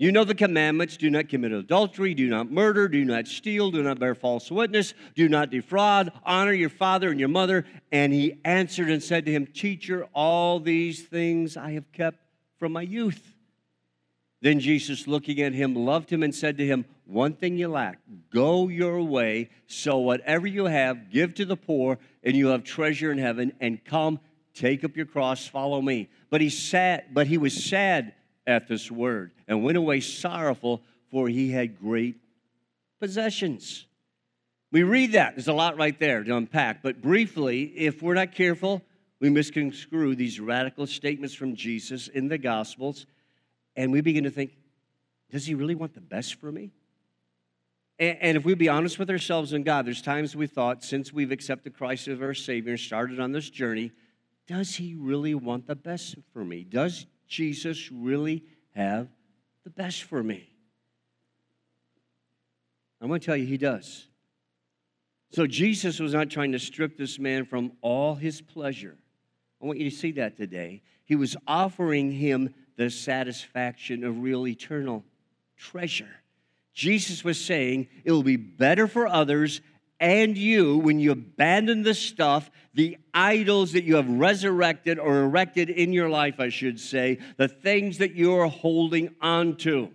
[0.00, 3.82] You know the commandments do not commit adultery, do not murder, do not steal, do
[3.82, 7.66] not bear false witness, do not defraud, honor your father and your mother.
[7.90, 12.18] And he answered and said to him, Teacher, all these things I have kept
[12.60, 13.34] from my youth.
[14.40, 17.98] Then Jesus, looking at him, loved him and said to him, One thing you lack
[18.32, 23.10] go your way, so whatever you have, give to the poor, and you have treasure
[23.10, 24.20] in heaven, and come,
[24.54, 26.08] take up your cross, follow me.
[26.30, 28.14] But he sat, but he was sad
[28.48, 32.16] at this word and went away sorrowful, for he had great
[32.98, 33.86] possessions.
[34.72, 35.36] We read that.
[35.36, 36.82] There's a lot right there to unpack.
[36.82, 38.82] But briefly, if we're not careful,
[39.20, 43.06] we misconstrue these radical statements from Jesus in the Gospels,
[43.76, 44.56] and we begin to think,
[45.30, 46.72] does he really want the best for me?
[47.98, 51.32] And, if we be honest with ourselves and God, there's times we thought, since we've
[51.32, 53.90] accepted Christ as our Savior and started on this journey,
[54.46, 56.62] does he really want the best for me?
[56.62, 59.08] Does Jesus really have
[59.64, 60.48] the best for me?
[63.00, 64.08] I'm going to tell you, he does.
[65.30, 68.96] So Jesus was not trying to strip this man from all his pleasure.
[69.62, 70.82] I want you to see that today.
[71.04, 75.04] He was offering him the satisfaction of real eternal
[75.56, 76.08] treasure.
[76.72, 79.60] Jesus was saying it will be better for others
[80.00, 85.70] and you when you abandon the stuff, the idols that you have resurrected or erected
[85.70, 89.90] in your life, I should say, the things that you're holding on to.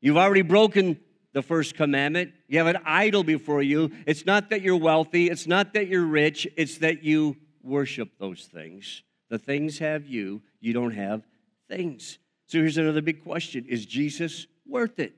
[0.00, 1.00] You've already broken
[1.32, 2.32] the first commandment.
[2.46, 3.90] You have an idol before you.
[4.06, 8.48] It's not that you're wealthy, it's not that you're rich, it's that you worship those
[8.52, 9.02] things.
[9.30, 11.26] The things have you, you don't have
[11.68, 12.18] things.
[12.46, 15.14] So here's another big question Is Jesus worth it?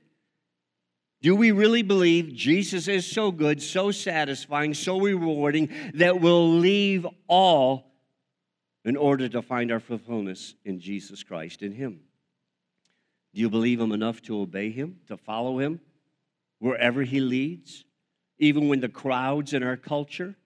[1.23, 7.07] Do we really believe Jesus is so good, so satisfying, so rewarding that we'll leave
[7.27, 7.93] all
[8.85, 12.01] in order to find our fulfillment in Jesus Christ, in Him?
[13.35, 15.81] Do you believe Him enough to obey Him, to follow Him
[16.59, 17.85] wherever He leads,
[18.39, 20.37] even when the crowds in our culture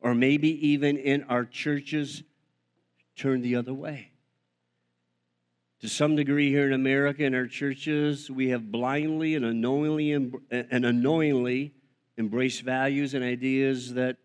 [0.00, 2.22] or maybe even in our churches
[3.16, 4.11] turn the other way.
[5.82, 10.86] To some degree, here in America, in our churches, we have blindly and unknowingly and
[10.86, 11.74] unknowingly
[12.16, 14.18] embraced values and ideas that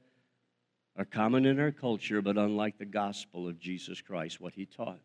[0.95, 4.99] are common in our culture, but unlike the gospel of Jesus Christ, what he taught.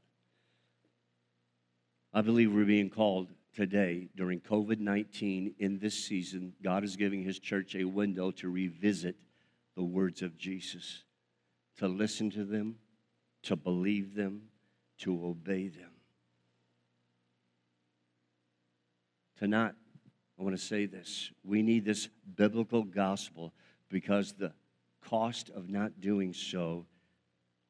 [2.12, 6.52] I believe we're being called today during COVID 19 in this season.
[6.62, 9.16] God is giving his church a window to revisit
[9.74, 11.04] the words of Jesus,
[11.78, 12.76] to listen to them,
[13.44, 14.42] to believe them,
[14.98, 15.91] to obey them.
[19.38, 19.72] Tonight,
[20.38, 21.30] I want to say this.
[21.44, 23.52] We need this biblical gospel
[23.88, 24.52] because the
[25.00, 26.86] cost of not doing so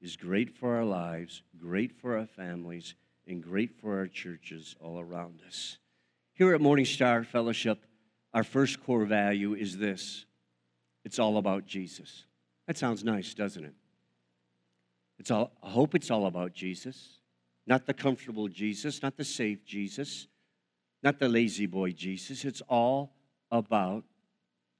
[0.00, 2.94] is great for our lives, great for our families,
[3.26, 5.78] and great for our churches all around us.
[6.34, 7.84] Here at Morning Star Fellowship,
[8.34, 10.24] our first core value is this
[11.04, 12.24] it's all about Jesus.
[12.66, 13.74] That sounds nice, doesn't it?
[15.18, 17.20] It's all, I hope it's all about Jesus,
[17.66, 20.26] not the comfortable Jesus, not the safe Jesus,
[21.02, 22.44] not the lazy boy Jesus.
[22.44, 23.14] It's all
[23.50, 24.04] about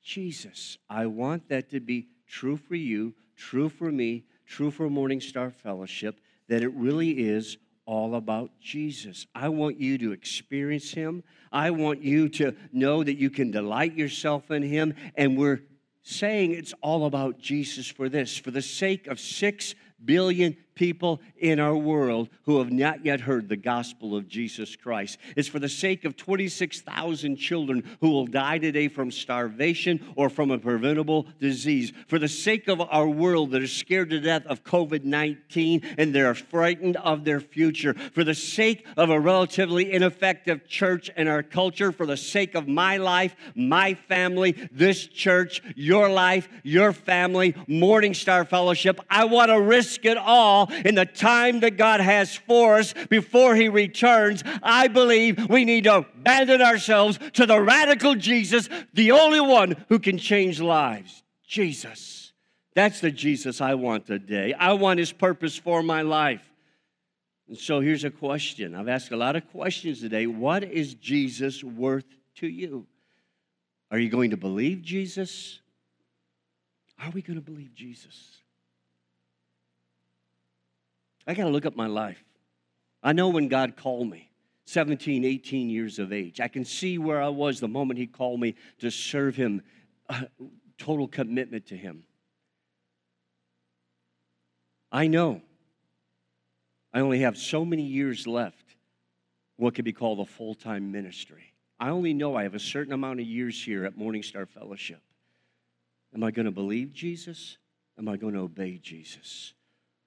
[0.03, 0.79] Jesus.
[0.89, 5.51] I want that to be true for you, true for me, true for Morning Star
[5.51, 9.27] Fellowship, that it really is all about Jesus.
[9.35, 11.23] I want you to experience Him.
[11.51, 14.95] I want you to know that you can delight yourself in Him.
[15.16, 15.61] And we're
[16.03, 21.61] saying it's all about Jesus for this, for the sake of six billion people in
[21.61, 25.18] our world who have not yet heard the gospel of Jesus Christ.
[25.37, 30.51] It's for the sake of 26,000 children who will die today from starvation or from
[30.51, 31.93] a preventable disease.
[32.07, 36.14] For the sake of our world that is scared to death of COVID 19 and
[36.14, 37.95] they're frightened of their future.
[37.95, 41.93] For the sake of a relatively ineffective church in our culture.
[41.93, 48.14] For the sake of my life, my family, this church, your life, your family, Morning
[48.14, 49.01] Star Fellowship.
[49.11, 53.55] I want to risk it all in the time that God has for us before
[53.55, 59.41] He returns, I believe we need to abandon ourselves to the radical Jesus, the only
[59.41, 61.23] one who can change lives.
[61.47, 62.33] Jesus.
[62.75, 64.55] That's the Jesus I want today.
[64.55, 66.49] I want His purpose for my life.
[67.49, 68.75] And so here's a question.
[68.75, 70.27] I've asked a lot of questions today.
[70.27, 72.07] What is Jesus worth
[72.37, 72.87] to you?
[73.91, 75.61] Are you going to believe Jesus?
[76.99, 78.41] Are we going to believe Jesus?
[81.27, 82.23] I got to look up my life.
[83.03, 84.31] I know when God called me,
[84.66, 86.41] 17, 18 years of age.
[86.41, 89.62] I can see where I was the moment He called me to serve Him,
[90.09, 90.23] uh,
[90.79, 92.05] total commitment to Him.
[94.91, 95.41] I know
[96.93, 98.77] I only have so many years left,
[99.57, 101.55] what could be called a full time ministry.
[101.81, 105.01] I only know I have a certain amount of years here at Morning Star Fellowship.
[106.14, 107.57] Am I going to believe Jesus?
[107.99, 109.55] Am I going to obey Jesus?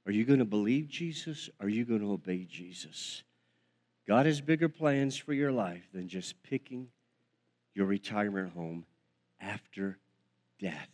[0.05, 1.49] Are you going to believe Jesus?
[1.59, 3.23] Are you going to obey Jesus?
[4.07, 6.89] God has bigger plans for your life than just picking
[7.73, 8.85] your retirement home
[9.41, 9.97] after
[10.59, 10.89] death.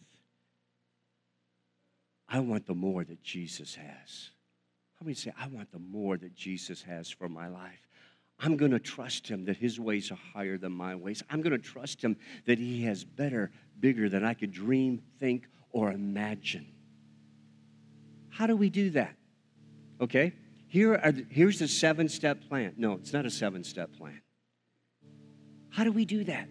[2.29, 4.29] I want the more that Jesus has.
[4.97, 7.87] How many say, I want the more that Jesus has for my life?
[8.39, 11.21] I'm going to trust him that his ways are higher than my ways.
[11.29, 15.47] I'm going to trust him that he has better, bigger than I could dream, think,
[15.71, 16.67] or imagine.
[18.41, 19.13] How do we do that?
[20.01, 20.33] Okay?
[20.65, 22.73] Here are the, here's the seven step plan.
[22.75, 24.19] No, it's not a seven step plan.
[25.69, 26.49] How do we do that?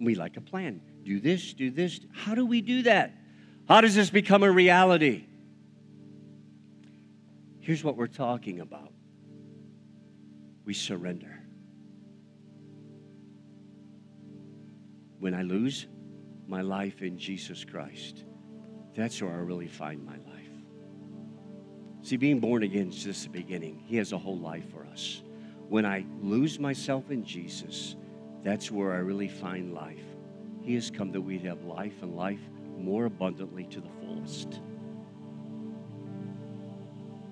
[0.00, 0.80] We like a plan.
[1.04, 2.00] Do this, do this.
[2.12, 3.12] How do we do that?
[3.68, 5.26] How does this become a reality?
[7.60, 8.90] Here's what we're talking about
[10.64, 11.38] we surrender.
[15.20, 15.86] When I lose
[16.48, 18.24] my life in Jesus Christ,
[18.96, 20.37] that's where I really find my life.
[22.08, 23.82] See, being born again is just the beginning.
[23.84, 25.20] He has a whole life for us.
[25.68, 27.96] When I lose myself in Jesus,
[28.42, 30.00] that's where I really find life.
[30.62, 32.40] He has come that we'd have life and life
[32.78, 34.62] more abundantly to the fullest.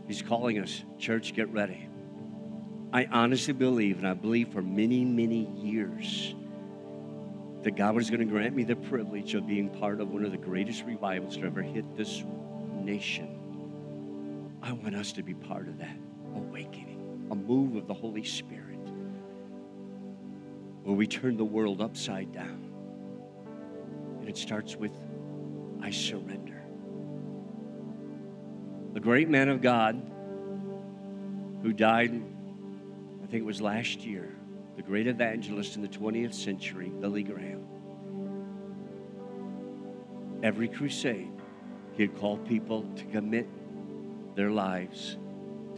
[0.07, 1.89] He's calling us, church, get ready.
[2.93, 6.35] I honestly believe, and I believe for many, many years,
[7.63, 10.33] that God was going to grant me the privilege of being part of one of
[10.33, 12.23] the greatest revivals to ever hit this
[12.75, 13.36] nation.
[14.67, 15.97] I want us to be part of that
[16.35, 18.81] awakening, a move of the Holy Spirit,
[20.83, 22.69] where we turn the world upside down.
[24.19, 24.91] And it starts with,
[25.81, 26.61] I surrender.
[28.97, 30.03] A great man of God
[31.63, 32.11] who died,
[33.23, 34.35] I think it was last year,
[34.75, 37.65] the great evangelist in the 20th century, Billy Graham.
[40.43, 41.31] Every crusade,
[41.97, 43.47] he'd call people to commit
[44.37, 45.17] their lives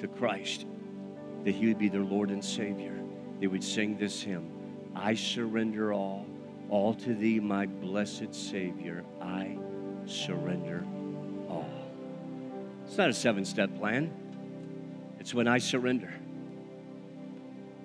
[0.01, 0.67] to Christ,
[1.45, 2.93] that he would be their Lord and Savior.
[3.41, 4.51] They would sing this hymn
[4.95, 6.27] I surrender all,
[6.69, 9.05] all to thee, my blessed Savior.
[9.23, 9.57] I
[10.07, 10.85] surrender
[11.49, 11.71] all.
[12.85, 14.13] It's not a seven step plan,
[15.21, 16.13] it's when I surrender.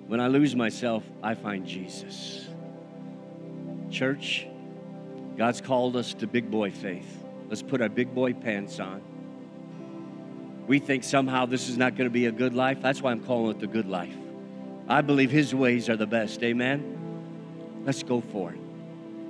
[0.07, 2.45] When I lose myself, I find Jesus.
[3.89, 4.47] Church,
[5.38, 7.24] God's called us to big boy faith.
[7.47, 9.01] Let's put our big boy pants on.
[10.68, 12.82] We think somehow this is not going to be a good life.
[12.82, 14.16] That's why I'm calling it the good life.
[14.88, 16.41] I believe His ways are the best.
[16.43, 17.82] Amen?
[17.86, 18.59] Let's go for it.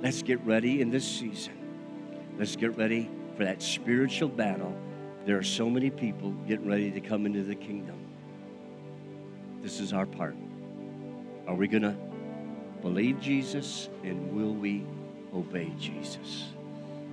[0.00, 1.54] Let's get ready in this season.
[2.38, 4.76] Let's get ready for that spiritual battle.
[5.24, 7.96] There are so many people getting ready to come into the kingdom.
[9.62, 10.36] This is our part.
[11.46, 11.96] Are we going to
[12.82, 14.84] believe Jesus and will we
[15.34, 16.44] obey Jesus?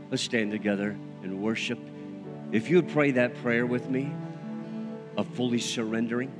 [0.09, 1.79] Let's stand together and worship.
[2.51, 4.11] If you would pray that prayer with me
[5.15, 6.31] of fully surrendering,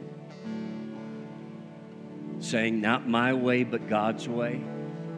[2.39, 4.62] saying, Not my way, but God's way,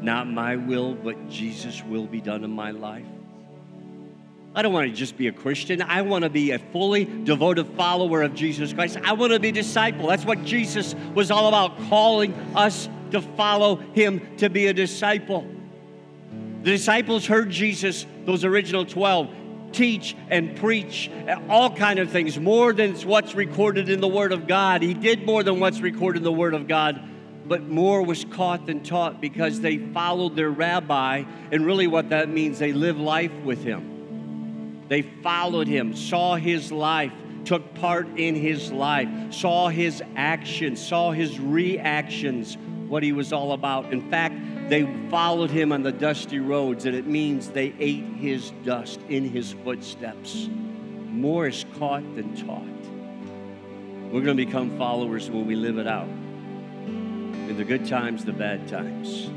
[0.01, 3.05] not my will, but Jesus' will be done in my life.
[4.55, 5.81] I don't want to just be a Christian.
[5.81, 8.97] I want to be a fully devoted follower of Jesus Christ.
[9.03, 10.07] I want to be a disciple.
[10.07, 15.47] That's what Jesus was all about, calling us to follow him to be a disciple.
[16.61, 19.27] The disciples heard Jesus, those original 12,
[19.73, 24.31] teach and preach uh, all kind of things more than what's recorded in the word
[24.31, 24.81] of god.
[24.81, 27.09] He did more than what's recorded in the word of god
[27.45, 32.29] but more was caught than taught because they followed their rabbi and really what that
[32.29, 34.85] means they live life with him.
[34.87, 37.11] They followed him saw his life
[37.45, 42.57] took part in his life saw his actions saw his reactions
[42.93, 44.35] what he was all about in fact
[44.69, 49.29] they followed him on the dusty roads, and it means they ate his dust in
[49.29, 50.47] his footsteps.
[51.09, 52.63] More is caught than taught.
[54.11, 58.31] We're going to become followers when we live it out in the good times, the
[58.31, 59.29] bad times.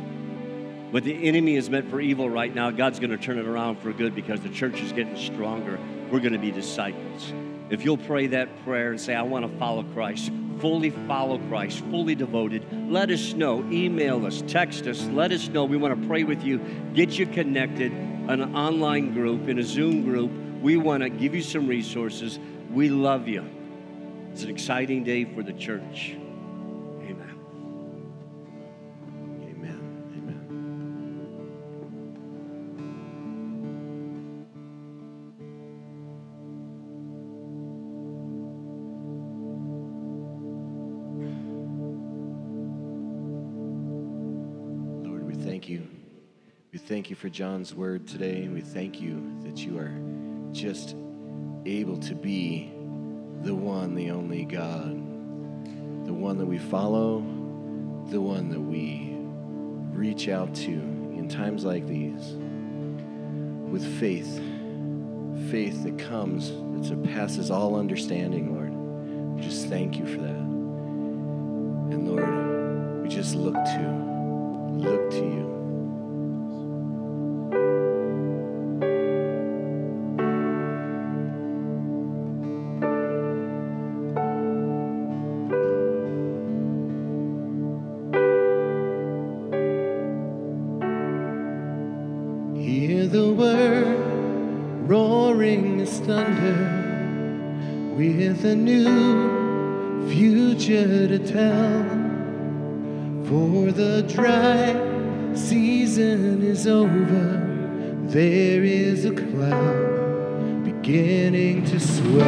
[0.92, 3.80] What the enemy is meant for evil right now, God's going to turn it around
[3.80, 5.78] for good because the church is getting stronger.
[6.10, 7.32] We're going to be disciples.
[7.68, 10.30] If you'll pray that prayer and say, I want to follow Christ,
[10.60, 13.60] fully follow Christ, fully devoted, let us know.
[13.70, 15.64] Email us, text us, let us know.
[15.64, 16.58] We want to pray with you,
[16.94, 20.30] get you connected, an online group, in a Zoom group.
[20.60, 22.38] We want to give you some resources.
[22.70, 23.44] We love you.
[24.32, 26.16] It's an exciting day for the church.
[47.16, 49.94] You for John's word today, and we thank you that you are
[50.52, 50.94] just
[51.64, 52.70] able to be
[53.42, 54.92] the one, the only God,
[56.06, 57.20] the one that we follow,
[58.10, 59.16] the one that we
[59.98, 62.34] reach out to in times like these
[63.70, 64.40] with faith.
[65.50, 68.74] Faith that comes, that surpasses all understanding, Lord.
[69.36, 70.36] We just thank you for that.
[71.92, 75.55] And Lord, we just look to, look to you.
[105.36, 107.42] season is over,
[108.08, 112.24] there is a cloud beginning to swell.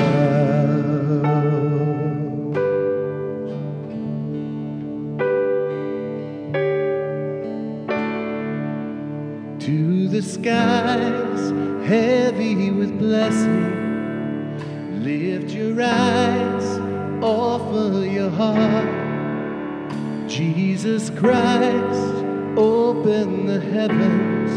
[9.61, 11.51] To the skies
[11.89, 16.65] heavy with blessing, lift your eyes,
[17.23, 19.09] offer your heart.
[20.29, 22.18] Jesus Christ
[22.59, 24.51] Open the heavens,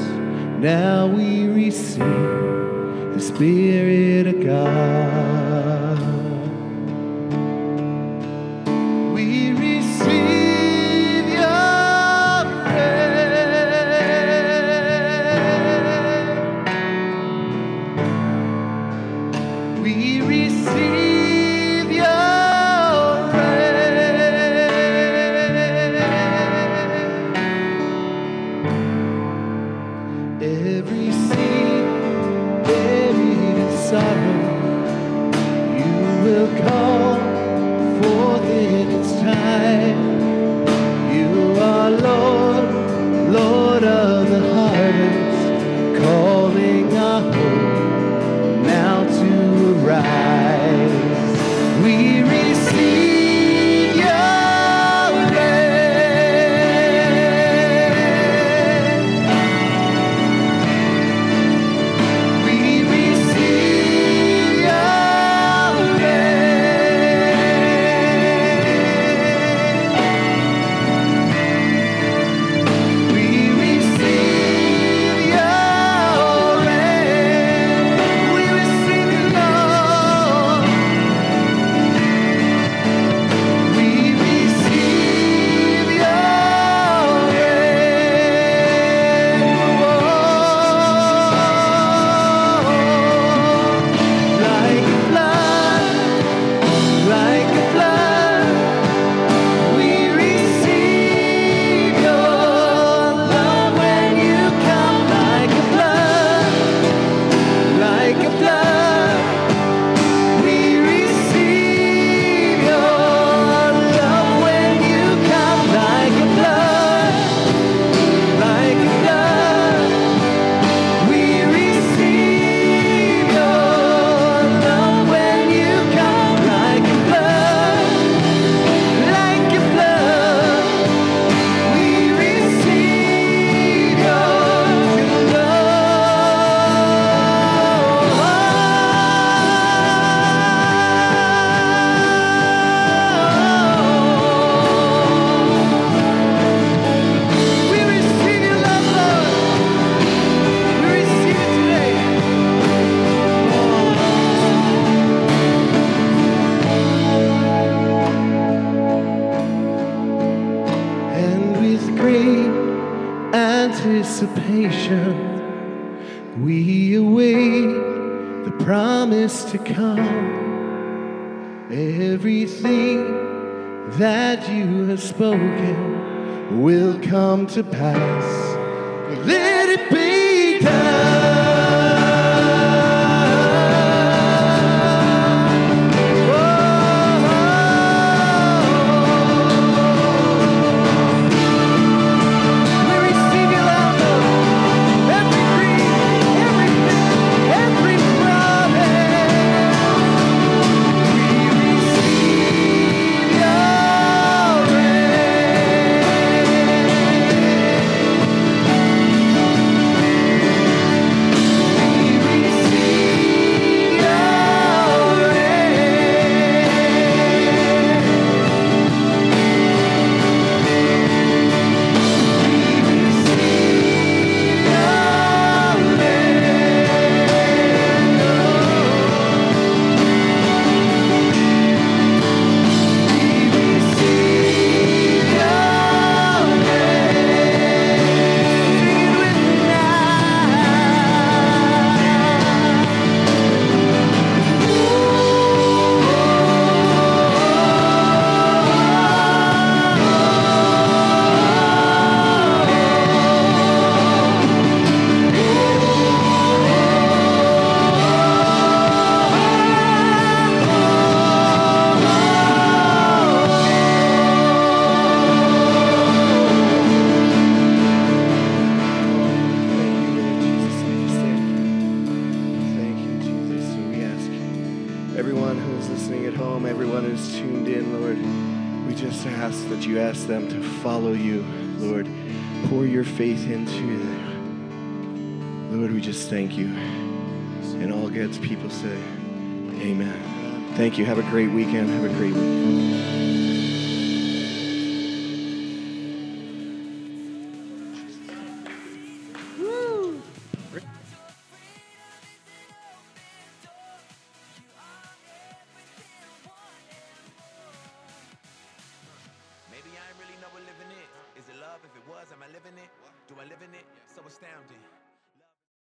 [0.59, 5.90] now we receive the Spirit of God.